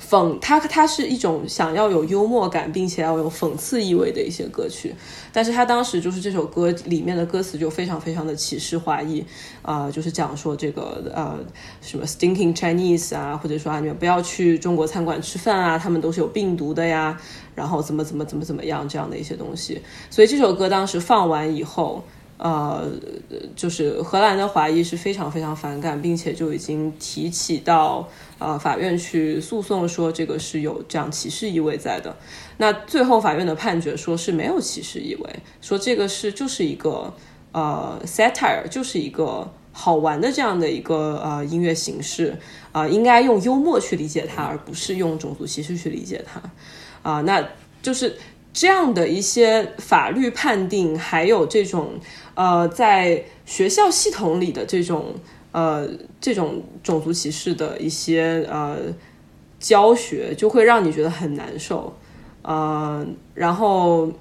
[0.00, 4.94] 讽它，它是一种想要有幽默感，并且要有讽刺意味的一些歌曲。
[5.32, 9.24] 但是他当时就是这首歌里面的歌词就非常非常的歧视华裔，
[9.62, 11.38] 啊，就是讲说这个呃
[11.82, 17.20] 什么 stinking Chinese 啊，或者说啊你们不要去中国餐馆吃饭啊，他们都是有病毒的呀，
[17.54, 19.80] 然后怎么怎么怎么怎么样这样的一些东西。
[20.10, 22.02] 所以这首歌当时放完以后。
[22.38, 22.86] 呃，
[23.54, 28.06] 就是荷兰的华裔是非常非常反感，并且就已经提起到
[28.38, 32.16] 呃法院去诉讼，说这个是有这样歧视意味在的。
[32.58, 35.30] 那最后法院的判决说是没有歧视意味，
[35.60, 37.12] 说这个是就是一个
[37.52, 42.36] 呃 satire，就是一个好玩的这样的一个呃音乐形式
[42.72, 46.40] 啊，应该用幽默去理解它，而不是用种族歧视去理解它
[47.10, 47.46] 啊，那
[47.82, 48.16] 就是。
[48.58, 52.00] 这样的一些法律判定，还有这种
[52.34, 55.14] 呃，在学校系统里的这种
[55.56, 55.88] 呃
[56.20, 58.76] 这种种族歧视的一些呃
[59.58, 61.96] 教学，就会让你觉得很难受。
[62.42, 64.12] 呃，然后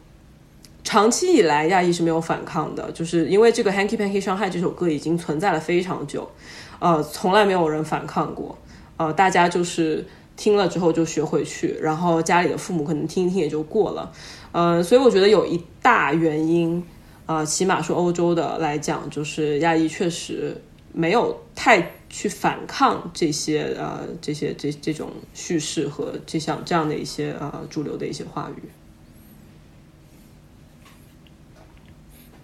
[0.83, 6.29] 长期以来，亚裔是没有反抗的，就是因为这个《Hanky Panky 伤害》这首歌已经存在了非常久，
[6.79, 8.57] 呃，从来没有人反抗过，
[8.97, 10.05] 呃，大家就是。
[10.37, 14.11] 听了之后就学回去，然后家里的父母可能听一听也就过了，
[14.51, 16.83] 嗯，所以我觉得有一大原因，
[17.25, 20.61] 啊，起码说欧洲的来讲，就是亚裔确实
[20.95, 28.69] 没有太去反抗这些呃这些这这种叙事和这项这样的一些呃主流的一些话语。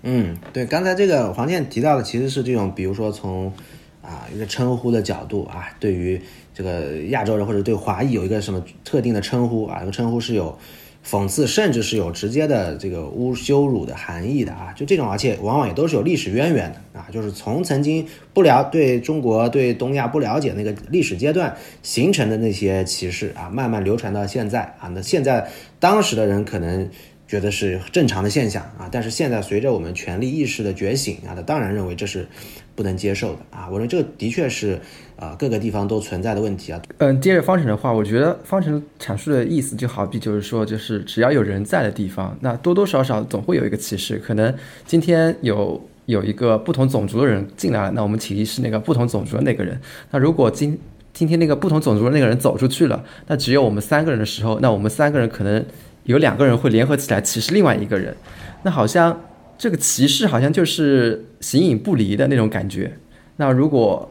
[0.04, 3.54] 嗯，对，刚才这个黄健提到的其实是这种，比如说从
[4.02, 6.22] 啊一个称呼的角度啊，对于。
[6.54, 9.80] 这个亚洲人或者对华裔有一个什么特定的称呼啊？
[9.80, 10.60] 这个称呼是有
[11.04, 14.72] 讽刺，甚至是有直接的这个侮羞辱的含义的啊！
[14.76, 17.08] 就这种，而且往往也都是有历史渊源的啊！
[17.12, 24.88] 就是从曾经不了对中国、对东亚不了解那个历史阶段形成的那些歧视啊，慢慢流传到现在啊。
[24.94, 25.50] 那现在
[25.80, 26.88] 当时的人可能
[27.28, 32.28] 觉得是正常的现象啊，但是现在随着我们权力意识的觉醒啊，他当然认为这是
[32.76, 33.68] 不能接受的啊！
[33.72, 34.80] 我说这个的确是。
[35.22, 36.82] 啊，各个地方都存在的问题啊。
[36.98, 44.18] 嗯，接着方程的话，我觉得方程阐述的意思就好比就是说，就是只要有人在的地方，那多多少少总会有一个歧视。
[44.18, 44.52] 可能
[44.88, 49.80] 今天有有一个不同种族的人进来了，那我们歧视那个不同种族的那个人。
[50.10, 50.76] 那如果今
[51.14, 55.64] 今天那个不同种族的那个人走出去了，那只有我们三个人的时候，那我们三个人可能
[56.06, 58.16] 有两个人会联合起来歧视另外一个人。
[58.64, 59.22] 那好像
[59.56, 62.92] 这个歧视好像就是形影不离的那种感觉。
[63.38, 64.10] 那如果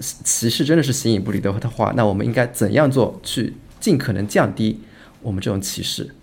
[0.00, 4.80] 歧视真的是形影不离的话，那我们应该怎样做去尽可能降低
[5.22, 6.14] 我们这种歧视？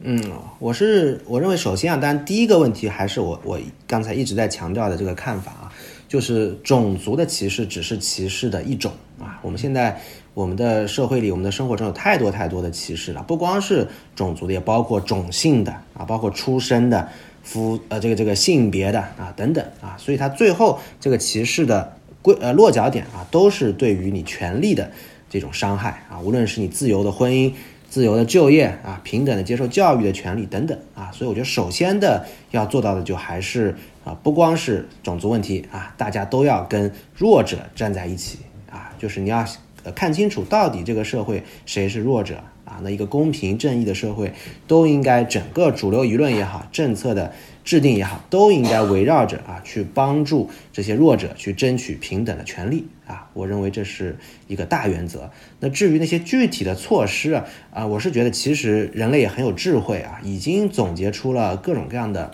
[0.00, 5.72] 嗯，我是我认为，首先啊，当然第一个问题还是我我刚才一直在强调的这个看法啊，
[6.06, 9.40] 就是种族的歧视只是歧视的一种啊。
[9.42, 10.00] 我们现在
[10.34, 17.08] 我们的社会里，我们的生活中有太多太多的歧视了，不光是种族的，也包括种姓的啊，包括出生的。
[17.46, 24.90] 夫呃，这个这个性别的啊等等啊，所以它最后这个歧视的归呃落脚点啊，都是对于你权利的
[25.30, 27.52] 这种伤害啊，无论是你自由的婚姻、
[27.88, 39.46] 自由的就业啊、平等的接受教育的权利等等啊，所以我觉得首先的要做到的就还是啊，不光是种族问题啊，大家都要跟弱者站在一起啊，就是你要
[39.92, 42.80] 看清楚到底这个社会谁是弱者啊。
[42.82, 44.32] 那一个公平正义的社会，
[44.66, 47.32] 都应该整个主流舆论也好，政策的
[47.64, 53.28] 制定也好，都应该围绕着啊去帮助这些弱者去争取平等的权利啊。
[53.34, 54.16] 我认为这是
[54.48, 55.30] 一个大原则。
[55.60, 62.32] 那至于那些具体的措施啊，啊，我是觉得其实人类也很有智慧啊，已经总结出了各种各样的。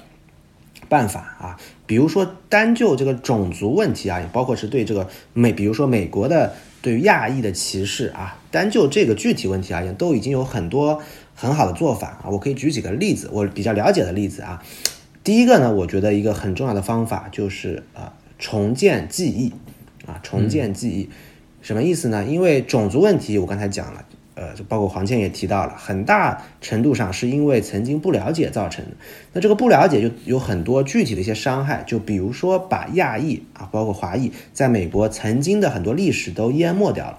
[0.88, 1.56] 办法啊，
[1.86, 11.00] 比如说单就这个种族问题啊，也包括是对这个美，比如说美国的对于亚裔的歧视啊，单就这个具体问题而言，都已经有很多
[11.34, 12.28] 很好的做法啊。
[12.28, 14.62] 我可以举几个例子，我比较了解的例子啊。
[15.24, 19.52] 第一个呢，我觉得一个很重要的方法就是啊，重建记忆
[20.04, 21.08] 啊，重建记忆，
[21.62, 22.24] 什么意思呢？
[22.24, 24.04] 因为种族问题，我刚才讲了。
[24.34, 28.92] 呃，就包括黄倩也提到了，很大程度上是因为曾经不了解造成的。
[29.32, 37.18] 那这个不了解就有很多具体的一些伤害，就比如说把亚裔啊，包括华裔，在美国曾经的很多历史都淹没掉了。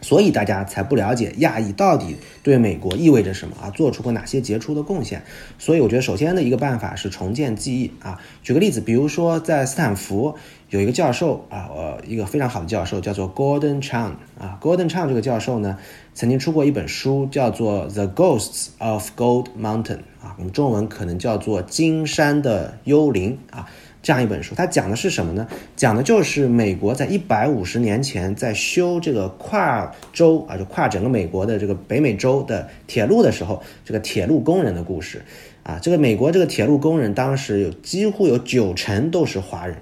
[0.00, 2.14] 所以大家才不了解亚裔到底
[2.44, 5.24] 对美国意味着什么啊，做出过哪些杰出的贡献。
[5.58, 8.20] 所以我觉得首先的一个办法是重建记忆啊。
[8.40, 10.36] 举个例子，比如说在斯坦福
[10.70, 14.58] 有一个教授啊，呃，一个非常好的教授叫做 Gordon Chang 啊。
[14.60, 15.78] Gordon Chang 这个教授呢，
[16.12, 19.84] 曾经出过一本书叫做《The Ghosts of Gold Mountain》
[20.22, 23.66] 啊，我们中文可能叫做《金山的幽灵》啊。
[24.02, 25.48] 这样一本书，它讲的是什么呢？
[25.74, 35.24] 讲的就是美国在一百五十年前在修这个跨州啊，就跨整个美国的这个北美洲的铁路的时候，这个铁路工人的故事
[35.62, 35.78] 啊。
[35.80, 39.76] 这个美国这个铁路工人当时有几乎有九成都是华人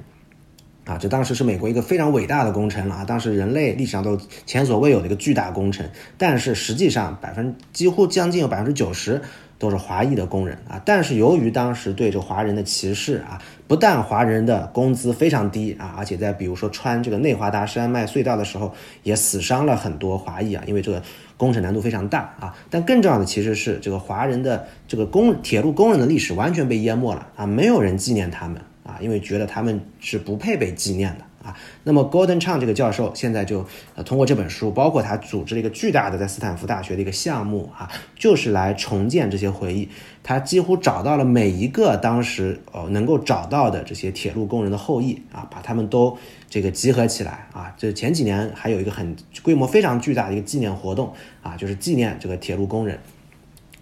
[0.86, 5.86] 啊，这当时是美国一个非常伟大的工程了啊，当时人类历史上都前所未有的一个巨大工程。
[6.16, 9.20] 但是实际上百分几乎将近有百分之九十。
[9.58, 21.02] 都是华裔的工人啊，但是由于当时对这华人的歧视啊，不但华人的工资非常低啊，而且在比如说穿这个内华达山脉隧道的时候，也死伤了很多华裔啊，因为这个
[21.38, 22.54] 工程难度非常大啊。
[22.68, 31.24] 但更重要的其实是这个华人的这个工铁路工人的历史完全被淹没了啊，没有人纪念他们啊，因为觉得他们是不配被纪念的。
[31.46, 33.64] 啊，那么 Gordon Chang 这个教授现在就
[33.94, 39.88] 呃通过这本书，包括他组织了一个巨大的在斯坦福大学的一个项目啊，就是来重建这些回忆。
[40.24, 46.18] 他几乎找到了每一个当时呃能够找到的这些铁路工人的后裔啊，把他们都
[46.50, 47.72] 这个集合起来啊。
[47.78, 49.14] 这前几年还有一个很
[49.44, 51.12] 规模非常巨大的一个纪念活动
[51.44, 52.98] 啊，就是纪念这个铁路工人。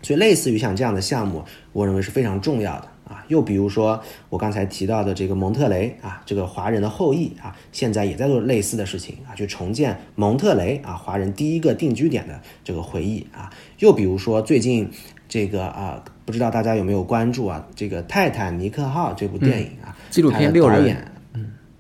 [0.03, 2.89] 所以类似于像这样的项目，我认为是非常重要的。
[3.09, 13.51] 啊，又比如说我刚才提到的这个蒙特雷啊，这个华人的后裔啊，现在也在做类似的事情啊，去重建蒙特雷啊华人第一个定居点的这个回忆啊。
[13.79, 14.91] 又比如说最近
[15.29, 21.09] 这个啊，不知道大家有没有关注啊，这个《泰坦尼克号》这部电影啊，纪录片六人。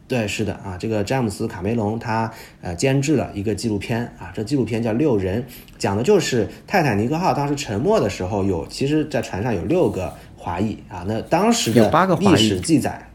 [0.06, 2.30] 对，是的啊，这个詹姆斯卡梅隆他
[2.60, 5.42] 呃监制了一个纪录片啊，这纪录片叫《六人》，
[5.78, 10.14] 讲的就是泰坦尼克号当时沉没的时候，有其实在船上有六个
[10.44, 13.10] 华裔啊，那当时的历史记载。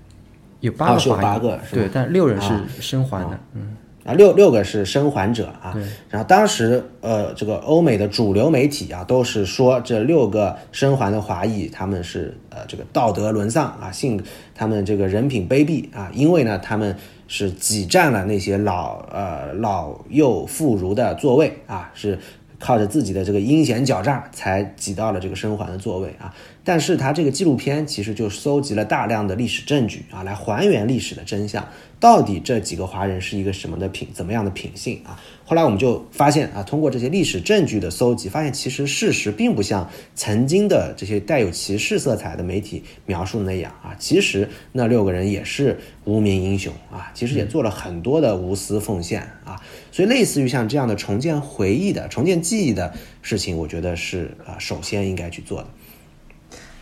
[0.62, 1.40] 有八个华裔，
[1.72, 3.78] 对，但六人是生还的，嗯。
[4.06, 5.76] 啊，六六个是生还者啊，
[6.10, 14.22] 然后当时呃，这个欧美的主流媒体啊，都是说这六个生还的华裔他们是呃这个道德沦丧啊，性
[14.56, 16.96] 他们这个人品卑鄙啊，因为呢他们
[17.28, 22.18] 是挤占了那些老呃老幼妇孺的座位啊，是
[22.60, 26.34] 靠着自己的这个阴险狡诈才挤到了这个生还的座位啊。
[26.64, 31.68] 但是他这个纪录片其实就搜集了大量的历史证据啊，来还原历史的真相。
[32.00, 35.20] 到底这几个华人是一个什么的品，怎么样的品性啊？
[35.46, 43.96] 后来我们就发现啊，通过这些历史证据的搜集，发现其实事实并不像曾经的这些带有歧视色彩的媒体描述的那样啊。
[44.00, 49.60] 其实那六个人也是无名英雄啊，其实也做了很多的无私奉献啊。
[49.92, 55.68] 所以类似于像这样的重建回忆的、重建记忆的事情，我觉得是啊，首先应该去做的。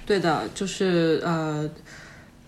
[0.05, 1.67] 对的，就是呃，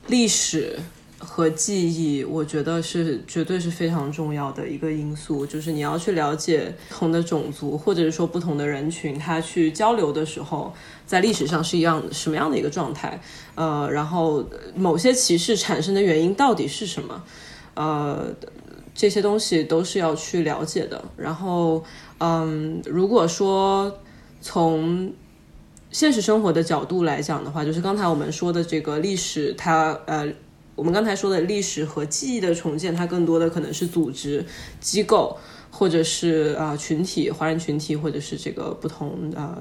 [0.06, 0.78] 历史。
[1.20, 5.46] 和记忆，我觉得是绝对是非常重要的一个因素。
[5.46, 10.74] 就是你要去了解不同的种族，或者是说不同的人群，他去交流的时候，
[11.06, 13.20] 在历史上是一样什么样的一个状态？
[13.56, 17.24] 呃，然后某些歧视产生的原因到底是什么？
[17.74, 18.34] 呃，
[18.96, 21.04] 这些东西都是要去了解的。
[21.18, 21.84] 然后，
[22.20, 24.00] 嗯，如果说
[24.40, 25.14] 从
[25.92, 30.32] 现实生活的角度来讲的话，就是刚才我们说的这个历史，它呃。
[30.80, 34.46] 我们刚才说的历史和记忆的重建，它更多的可能是组织
[34.80, 35.38] 机构，
[35.70, 39.58] 或者是啊群体、华人群体，或者是这个不同呃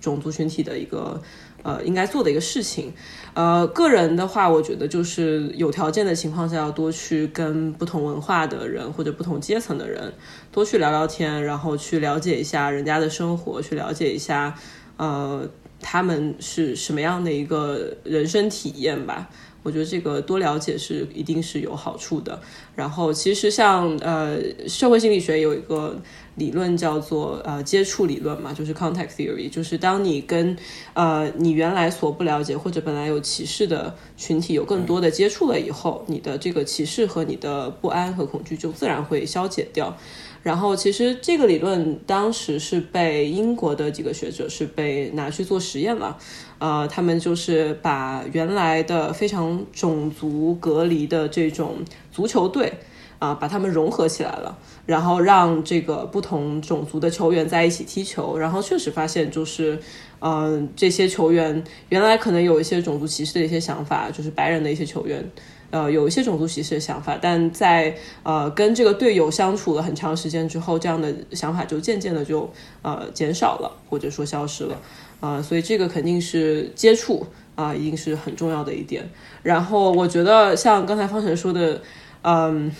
[0.00, 1.22] 种族群体的一个
[1.62, 2.92] 呃应该做的一个事情。
[3.34, 10.12] 呃，个人的话，我觉得就是有条件的情况下，要多去跟不同文化的人或者不同阶层的人
[10.50, 14.58] 多去聊聊天，然后去了解一下人家的生活，去了解一下
[14.96, 15.48] 呃
[15.80, 19.30] 他们是什么样的一个人生体验吧。
[19.62, 22.40] 我觉得这个多了解是一定是有好处的。
[22.74, 26.00] 然后其实像呃社会心理学有一个
[26.38, 30.56] 理论叫做呃接触理论嘛，就是 contact theory，就是当你跟
[30.94, 39.96] 呃你原来所不了解或者本来有歧视的群体有更多的接触了以后，你的这个歧视和你的不安和恐惧就自然会消解掉。
[40.44, 46.16] 然后其实这个理论当时是被英国的几个学者是被拿去做实验了。
[46.58, 52.72] 呃，他们就是把原来的非常种族隔离的这种足球队
[53.18, 59.78] 啊，把他们融合起来了，然后让这个不同种族的球员在一起踢球，然后确实发现就是，
[60.20, 65.28] 嗯，这些球员原来可能有一些种族歧视的一些想法，就是白人的一些球员，
[65.70, 72.48] 呃，有一些种族歧视的想法，但在呃跟这个队友相处了很长时间之后，这样的想法就渐渐的就
[72.82, 74.80] 呃减少了，或者说消失了。
[75.20, 77.26] 啊，所以这个肯定是接触
[77.56, 79.10] 啊，一定是很重要的一点。
[79.42, 81.82] 然后我觉得像刚才方晨说的，
[82.22, 82.70] 嗯，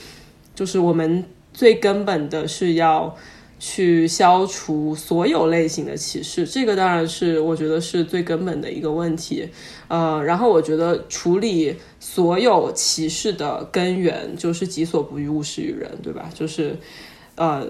[0.59, 3.15] 就是我们最根本的是要
[3.61, 9.49] 去消除所有类型的歧视，这个当然是我觉得是最根本的一个问题。
[9.87, 16.29] 呃，然后我觉得处理所有歧视的根源就是己所不欲，勿施于人，对吧？
[16.35, 16.77] 就是
[17.37, 17.65] 呃，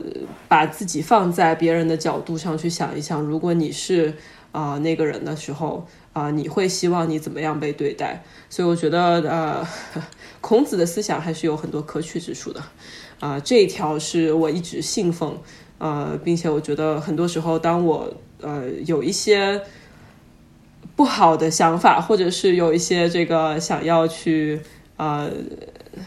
[0.48, 4.14] 把自己放在别人的角度上去想一想，如果你是。
[4.50, 5.86] 啊，那个人的时候
[6.18, 8.24] 啊，你会希望你怎么样被对待？
[8.50, 9.68] 所以我觉得，呃，
[10.40, 12.60] 孔子的思想还是有很多可取之处的。
[13.20, 15.38] 啊，这一条是我一直信奉，
[15.78, 19.62] 呃，并且我觉得很多时候，当我呃有一些
[20.96, 24.60] 不好的想法，或者是有一些这个想要去
[24.96, 25.30] 呃，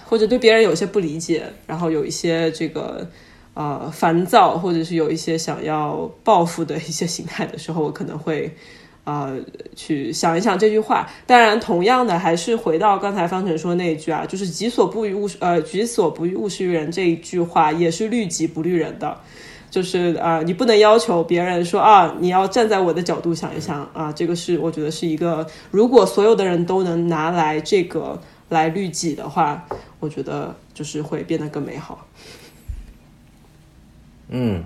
[0.06, 3.08] 或者对别人有些不理解，然后有一些这个。
[3.54, 8.56] 呃，烦躁或者是有一些想要报复的一些心态的时候，我可能会
[9.04, 9.40] 呃
[9.76, 11.10] 去想一想这句话。
[11.26, 19.18] 当然，同样的还是回到刚才方程说那一句啊，就是“己所不欲，勿呃己所不欲，勿施于人”这一句话，也是律己不律人的。
[19.70, 24.12] 就是啊，你不能要求别人说啊，你要站在我的角度想一想啊。
[24.12, 29.66] 这个是我觉得是一个，如果所有的人都能拿来这个来律己的话，
[30.02, 32.06] 我觉得就是会变得更美好。
[34.28, 34.62] 嗯，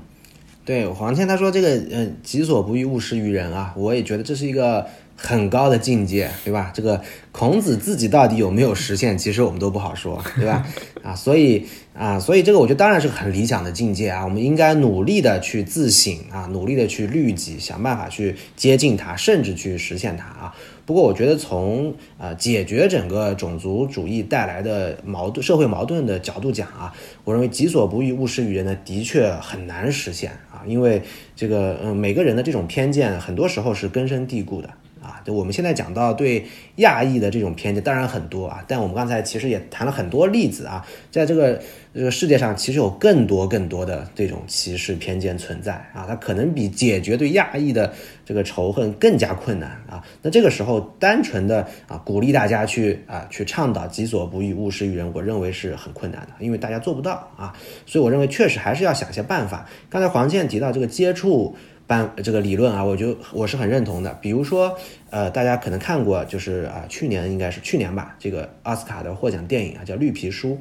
[0.66, 6.72] 对，黄倩她说这个，嗯，己所不欲，勿施于人啊，我也觉得这是一个很高的境界，对吧？
[6.74, 7.02] 这个
[7.32, 10.66] 孔子自己到底有没有实现，其实我们都不好说，对吧？
[11.04, 20.56] 啊，所以啊，所以这个我觉得当然是很理想的境界啊，我们应该努力的去自省啊，努力的去律己，想办法去接近它，甚至去实现它啊。
[20.86, 26.94] 不过，我觉得从呃解决整个种族主义带来的矛盾、社会矛盾的角度讲啊，
[27.24, 31.02] 我认为己所不欲，勿施于人呢，的确很难实现啊，因为
[31.36, 34.70] 这个嗯每个人的这种偏见，很多时候是根深蒂固的。
[35.06, 36.44] 啊，就我们现在讲到对
[36.78, 41.62] 亚裔的这种偏见，当然很多啊，但我们刚才其实也谈了很多例子啊，在这个
[41.94, 47.94] 这个世界上，其实有更多更多的这种歧视偏见存在啊，它可能比解决对亚裔的
[48.26, 50.04] 这个仇恨更加困难啊。
[50.24, 57.56] 那这个时候，单纯的啊鼓励大家去啊去倡导己所不欲，勿施于人，我认为是很困难的，因为大家做不到啊。
[57.86, 59.70] 所以我认为确实还是要想些办法。
[59.90, 61.56] 刚才黄健提到这个接触。
[61.88, 64.14] 办这个理论啊，我就我是很认同的。
[64.22, 64.78] 比如说，
[65.10, 70.60] 呃，大家可能看过，就是啊，去年应该是去年吧，这个奥斯卡的获奖电影啊，叫《绿皮书》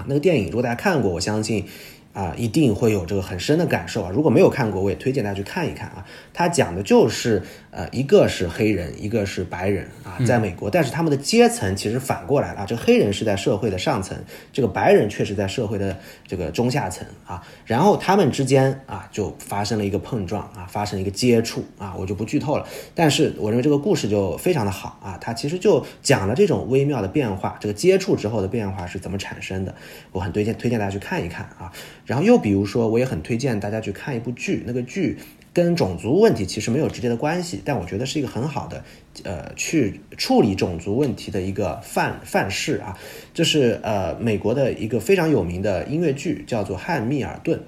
[0.00, 0.04] 啊。
[0.08, 1.66] 那个电影如果大家看过，我相信。
[2.12, 4.10] 啊，一定会有这个很深的感受啊！
[4.12, 6.04] 如果没有看过，我也推荐大家去看一看啊。
[6.32, 12.66] 它讲的就是呃，一个是黑人，一个是白人啊，在美国，但是他们的阶层其实反过来了啊。
[12.66, 14.18] 这个黑人是在社会的上层，
[14.52, 15.96] 这个白人却是在社会的
[16.26, 17.46] 这个中下层啊。
[17.64, 22.66] 然后他们之间啊，就发生了一个碰撞啊，发生一个接触啊，我就不剧透了。
[22.92, 29.72] 但是我认为这个故事就非常的好啊，它其实就讲了这种微妙的变化，这个接触之后的变化是怎么产生的。
[30.10, 31.70] 我很推荐推荐大家去看一看啊。
[32.10, 35.16] 然后又比如说，我也很推荐大家去看一部剧，那个剧
[35.52, 38.82] 跟种族问题其实没有直接的关系，但我觉得是一个很好的，
[39.22, 42.98] 呃，去处理种族问题的一个范范式啊。
[43.32, 47.60] 这是呃美国的一个非常有名的音乐剧，叫做《汉密尔顿》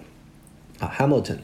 [0.85, 1.37] 啊，Hamilton，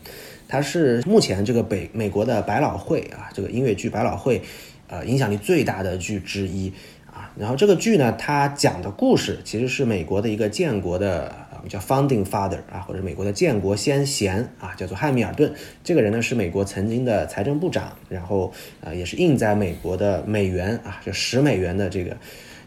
[0.49, 4.43] 它是目前这个北美国的百老汇啊，这个音乐剧百老汇，
[4.89, 6.73] 呃，影响力最大的剧之一
[7.07, 7.31] 啊。
[7.39, 11.47] 然后这个剧呢，它讲的故事其实是美国的一个建国的。
[11.59, 15.53] 我们叫 Founding Father 啊，或者美国的建国先贤啊，叫做汉密尔顿。
[15.85, 18.53] 这个人呢是美国曾经的财政部长，然后
[18.83, 22.17] 啊也是印在美国的美元啊，就十美元的这个。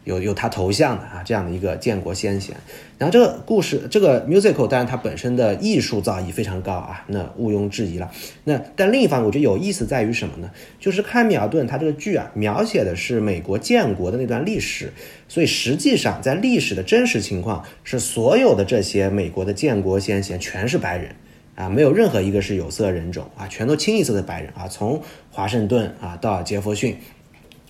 [0.04, 2.56] 有有他头像的啊，这样的一个建国先贤。
[2.98, 8.12] 然后这个故事，这个 musical，当然它本身的艺术造诣非常高啊，那毋庸置疑了。
[8.44, 10.50] 那但另一方面，我觉得有意思在于什么呢？
[10.80, 14.94] 就是汉密尔顿他这个剧啊，描写的是美国建国的那段历史，
[15.28, 21.16] 所以实际上在历史的真实情况是，所有的这些美国的建国先贤全是白人
[21.56, 25.02] 啊，没有任何一个是有色人种啊，全都清一色的白人啊，从
[25.32, 26.96] 华盛顿啊到杰弗逊。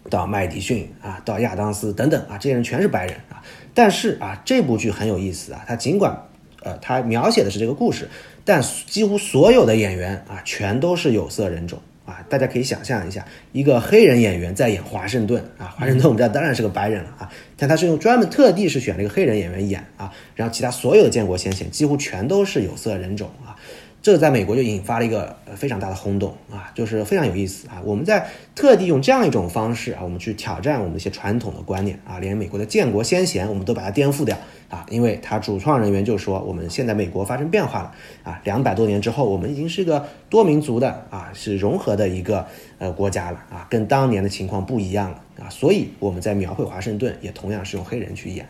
[0.10, 3.42] 到麦迪逊啊，到亚当斯等等啊，这些人全是白人啊。
[3.74, 6.16] 但是啊，这部剧很有意思啊，它尽管
[6.64, 8.08] 呃，它描写的是这个故事，
[8.44, 12.24] 但几乎所有的演员啊，全都是有色人种啊。
[12.30, 23.56] 大家可以想象一下，一个黑人演员在演华盛顿啊，华盛顿我们知道当然是个白人了啊，但他是用专门特地是选了一个黑人演员演啊，然后其他所有的建国先贤几乎全都是有色人种啊。
[24.02, 27.80] 这在美国就引发了一个非常大的轰动啊，就是非常有意思啊。
[27.86, 34.36] 我们在特地用这样一种方式啊，我们去挑战我们一些传统的观念啊，连美国的建国先贤我们都把它颠覆掉
[34.70, 37.92] 啊，因为他主创人员就说，我们现在美国发生变化了
[38.24, 42.44] 啊，两百多年之后，我们已经是个多民族的啊，是融合的一个
[42.80, 48.48] 呃国家了啊，跟当年的情况不一样了啊，所以我们在描绘华盛顿也同样是用黑人去演。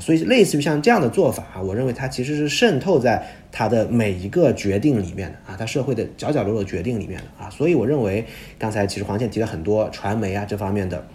[0.00, 7.50] 所以，类似于像这样的做法啊，我认为它其实是渗透在他的每一个决定里面的啊，他社会的角角落落决定里面的啊。
[7.50, 8.24] 所以，我认为
[8.58, 11.06] 刚才其实黄健提了很多传媒啊这方面的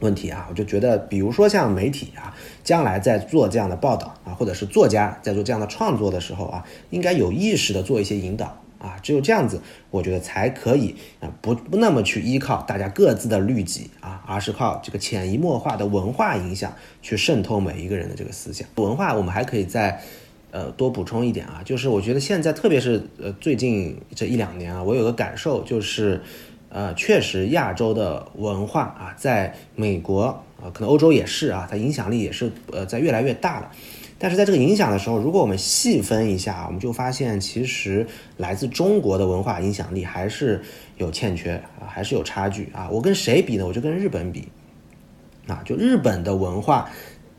[0.00, 2.34] 问题啊，我就觉得，比如说像媒体啊，
[2.64, 8.60] 将来在做这样的报道啊，或者是作家在做这样的创作的时候啊，应该有意识的做一些引导。
[8.80, 18.66] 啊，只有这样子，我觉得才可以啊，不不那么去依靠大家各自的律己啊，而是靠这个潜移默化的文化影响去渗透每一个人的这个思想。
[18.76, 20.00] 文化，我们还可以再
[20.50, 26.22] 呃多补充一点啊，就是我觉得现在，特别是呃最近这一两年啊，我有个感受就是，
[26.70, 33.70] 呃，确实亚洲的文化啊，在美国啊，可能欧洲也是啊，它影响力也是呃在越来越大了。
[34.20, 38.06] 但是在这个影响的时候，如果我们细分一下，我们就发现，其实
[38.36, 40.60] 来自中国的文化影响力还是
[40.98, 42.90] 有欠缺啊，还是有差距啊。
[42.92, 43.66] 我跟谁比呢？
[43.66, 44.46] 我就跟日本比
[45.46, 46.90] 啊，就日本的文化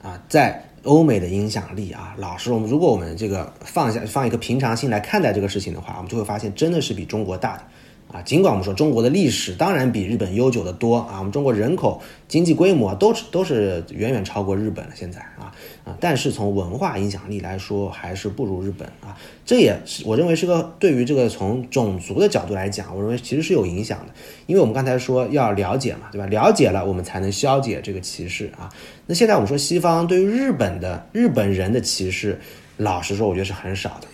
[0.01, 7.63] 啊，在欧美的影响力啊，老实，我们如果我们这个放下放一个平常心来看待这个事情的话，我们就会发现，真的是比中国大的。
[8.11, 14.91] 啊，尽管我们说中国的历史当然比日本悠久的多啊，我们中国人口、经济规模都都是远远超过日本了。
[14.93, 19.17] 现在啊啊，但是从文化影响力来说，还是不如日本啊。
[19.45, 24.13] 这也是我认为是个对于这个从种族的角度来讲，我认为其实是有影响的。
[24.45, 26.27] 因为我们刚才说要了解嘛，对吧？
[26.27, 28.69] 了解了，我们才能消解这个歧视啊。
[29.07, 32.39] 那现在我们说西方对于日本的日本人的歧视，
[32.77, 34.07] 老实说，我觉得是很少的。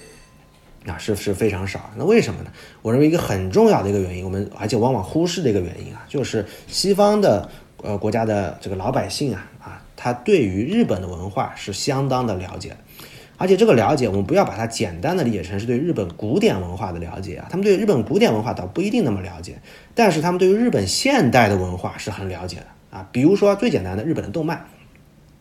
[0.89, 1.91] 啊，是是非常少。
[1.97, 2.51] 那为什么呢？
[2.81, 7.49] 我认为一个很重要的一个原因，我们而且往往忽视的一个原因啊，就是西方的
[7.83, 9.51] 呃国家的这个老百姓啊，
[9.97, 12.77] 他对于日本的文化是相当的了解，
[13.35, 19.59] 而且这个了解，我们不要把它简单的理解成是对日本古典文化的了解啊，他们对日本古典文化倒不一定那么了解，
[19.93, 24.65] 但是他们对于日本现代的文化是很了解的啊，比如说最简单的日本的动漫。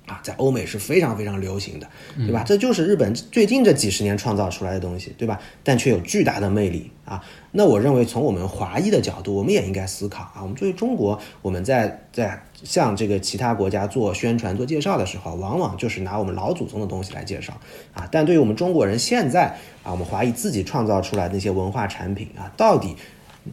[0.07, 2.45] 啊，在欧美是非常非常流行的，对吧？
[2.47, 5.41] 这就是日本最近这几十年创造出来的东西，对吧？
[5.65, 7.23] 但却有巨大的魅力啊！
[7.51, 10.37] 那我认为，从我们华裔的角度，我们也应该思考啊。
[10.43, 17.53] 我们作为中国，我们在在向这个其他国家做宣传、做介绍的时候，往往就是拿我们老祖宗的东西来介绍
[17.93, 18.09] 啊。
[18.13, 22.95] 但对于我们中国人现在啊，我们华裔自己创造出来的那些文化产品啊，到底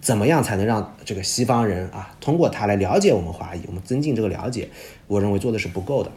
[0.01, 4.69] 怎么样才能让这个西方人啊，通过它来了解我们华裔，我们增进这个了解？
[5.07, 6.11] 我认为做的是不够的。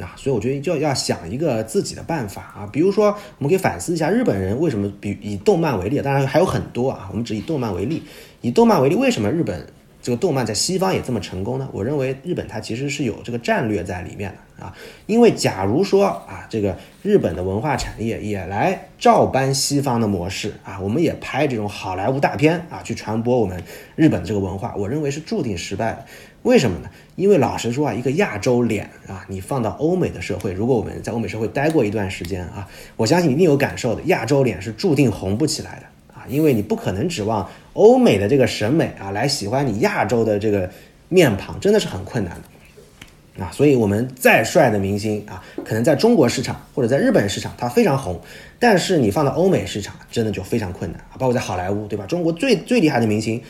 [0.00, 3.08] 啊，所以我觉得就要想一个自己的办法啊，比如说
[3.38, 8.02] 我们可以反思一下日本人为什么比以动漫为例，当然还有很多啊，我们只以动漫为例，
[8.40, 9.66] 以动漫为例，为什么日本
[10.00, 11.68] 这个动漫在西方也这么成功呢？
[11.72, 14.74] 我认为日本它其实是有这个战略在里面的啊，
[15.06, 23.62] 因为假如说啊，这个日本的文化产业也来照搬西方的模式啊，我们也拍这种好莱坞大片啊，去传播我们
[23.94, 26.06] 日本这个文化，我认为是注定失败的。
[26.42, 26.90] 为什么呢？
[27.14, 32.66] 因为老实说啊，一个亚洲脸啊，你放到欧美的社会，如果我们在欧美社会待过一段时间啊，
[32.96, 40.68] 我相信一定有感受的，亚洲脸是注定红不起来的啊，因为你不可能指望欧美的这个审美啊来喜欢你亚洲的这个
[41.08, 43.50] 面庞，真的是很困难的啊。
[43.52, 48.20] 所以，我们再帅的明星啊，可能在中国市场或者在日本市场它非常红，
[48.58, 51.14] 但是你放到欧美市场，真的就非常困难啊。
[51.18, 52.04] 包括在好莱坞，对吧？
[52.06, 53.40] 中国最最厉害的明星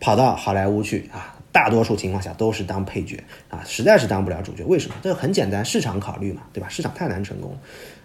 [0.00, 1.31] 跑到好莱坞去啊。
[1.52, 4.64] 大多数情况下都是当配角啊，实在是当不了主角。
[4.64, 4.94] 为什么？
[5.02, 6.68] 这很简单，市场考虑嘛，对吧？
[6.68, 7.54] 市场太难成功。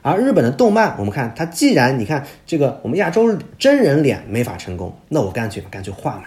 [0.02, 6.24] 而日本的动漫，我们看它，既然你看这个我们亚洲真人脸没法成功，那我干脆干脆画嘛。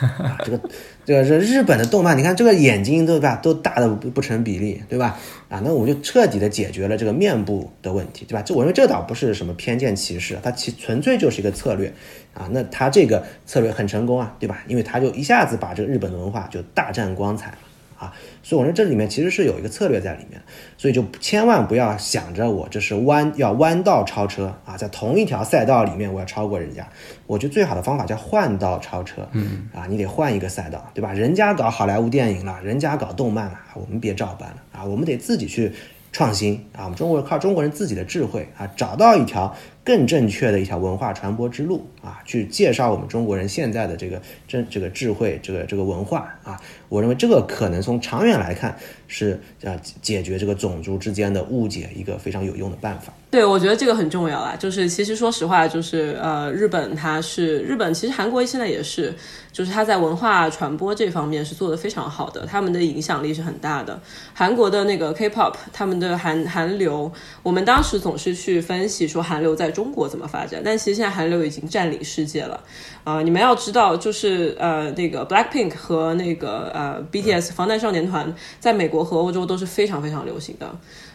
[0.00, 0.60] 啊， 这个
[1.04, 5.18] 这个是日本的动漫，你看这个眼睛对吧，都大的不成比例，对吧？
[5.48, 8.42] 啊，那我就彻底的解决了这个面部的问题，对吧？
[8.42, 11.92] 这我认为这倒不是什么偏见歧视，它其纯粹就是一个策略
[12.34, 12.48] 啊。
[12.52, 14.62] 那它这个策略很成功啊，对吧？
[14.68, 17.58] 因为它就一下子把这个日本的文化就大占光彩了。
[18.02, 18.12] 啊，
[18.42, 20.42] 所以我说这里面其实是有一个策略在里面，
[20.76, 26.84] 所以就千万不要想着我这是弯要弯道超车啊，在同一条赛道里面我要超过人家，
[27.28, 31.12] 我觉得最好的方法叫换道超车，嗯，啊，你得换一个赛道，对吧？
[31.12, 35.72] 人家搞好莱坞电影了，人家搞动漫了，我们别照搬了啊，我们得自己去
[36.10, 39.54] 创新啊，我们中国人靠中国人自己的智慧啊，找到一条。
[39.84, 48.76] 更正确的一条文化传播之路啊，去介绍我们中国人现在的这个这这个智慧，这个这个文化啊，我认为这个可能从长远来看
[49.08, 53.12] 是啊解决这个种族之间的误解一个非常有用的办法。
[53.30, 54.54] 对，我觉得这个很重要啊。
[54.54, 59.12] 就是其实说实话，就是呃，日本它是日本，其实韩国现在也是，
[59.50, 63.98] 就是它在文化传播这方面是做的非常好的，他们的影响力是很大的。
[64.34, 67.10] 韩国的那个 K-pop，他们的韩韩流，
[67.42, 72.62] 我们当时总是去分析说韩流在中国怎么发展，但其实现在韩流已经占领世界了。
[73.02, 80.70] 啊，你们要知道，就是呃，那个 Blackpink 和那个呃 BTS 防弹少年团，在美国和欧洲都是非常非常流行的，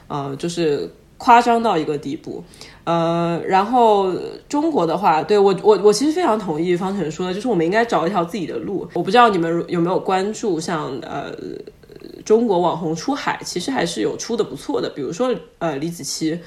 [0.07, 0.91] 呃，就是。
[1.19, 2.43] 夸张到一个地步，
[2.83, 4.13] 呃，然后
[4.47, 8.87] 中国的话，对我我我其实非常同意方晨说的，就是我们应该找一条自己的路。
[8.93, 11.31] 我不知道你们有没有关注像呃
[12.23, 16.37] 中国网红出海，其实还是有出的不错的，比如说呃李子柒。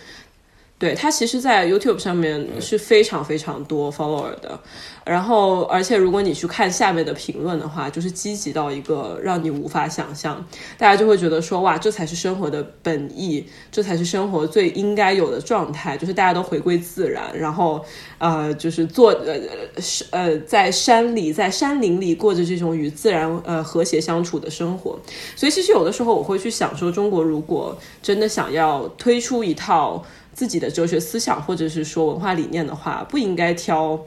[0.81, 4.59] 对他其实，在 YouTube 上面是非常非常多 follower 的，
[5.05, 10.43] 然后而且如果你去看下面的评论的话，就是积极到一个让你无法想象，
[10.79, 17.85] 大家就会觉得说，哇，这才是生活的本意，这才是生活最应该有的状态，就是大家都回归自然，然后
[18.17, 19.39] 呃，就是做呃
[19.83, 24.99] 是呃在山里在山林里过着这种与自然呃和谐相处的生活，
[25.37, 30.03] 所以其实有的时候我会去想说，中国如果真的想要推出一套。
[30.33, 33.99] 自己的哲学思想或者是说文化理念的话，不应该挑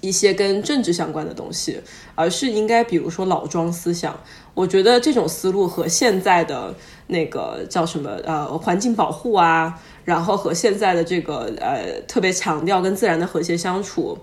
[0.00, 1.80] 一些跟政治相关的东西，
[2.14, 4.18] 而是应该比如说老庄思想。
[4.54, 6.74] 我觉得这种思路和现在的
[7.06, 14.18] 那个叫什么呃环境保护啊，然后和现在的这个呃特别强调跟自然的和谐相处，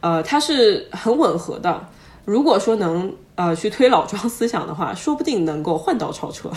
[0.00, 1.88] 呃，它是很吻合的。
[2.24, 6.48] 如果说能呃去推老庄思想的话，说不定能够换道超车。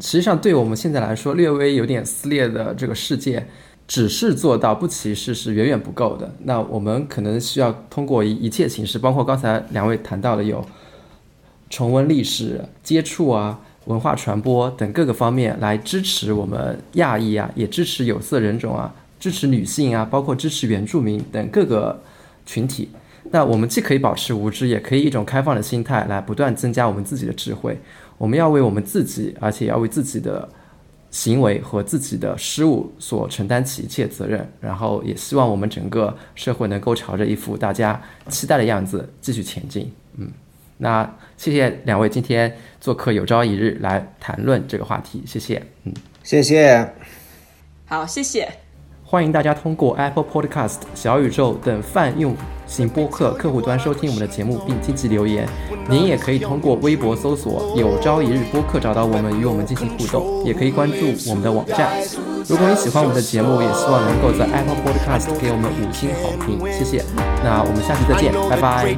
[0.00, 3.46] 实际上，对我们现在来说，略微有点撕裂的这个世界，
[3.86, 6.32] 只是做到不歧视是远远不够的。
[6.44, 10.64] 那我们可能需要通过一一切形式，包括刚才两位谈到的有
[11.68, 22.00] 重温历史、接触啊、文化传播等各个方面，来支持我们亚裔啊，也支持有色人种啊，支持女性啊，包括支持原住民等各个
[22.46, 22.88] 群体。
[23.30, 27.78] 那我们既可以保持无知，也可以一种开放的心态来不断增加我们自己的智慧。
[28.18, 30.46] 我们要为我们自己，而且要为自己的
[31.10, 34.46] 行为和自己的失误所承担起一切责任。
[34.60, 39.90] 然后也希望我们整个社会能够朝着一副大家期待的样子继续前进。
[40.16, 40.30] 嗯，
[40.76, 45.22] 那谢谢两位今天做客，有朝一日来谈论这个话题。
[45.24, 46.92] 谢谢，嗯，谢谢，
[47.86, 48.67] 好，谢谢。
[49.10, 52.36] 欢迎大家通过 Apple Podcast、小宇宙等泛用
[52.66, 55.48] 型播客客户端收听我们的节目，并积极留言。
[55.88, 60.44] 您也可以通过微博搜索“有朝一日播客”找到我们，与我们进行互动。
[60.44, 60.96] 也可以关注
[61.30, 61.90] 我们的网站。
[62.46, 67.02] 如果你喜欢我们的节目，也希望能够在 Apple Podcast 给我们五星好评，谢谢。
[67.42, 68.94] 那我们下期再见，拜拜。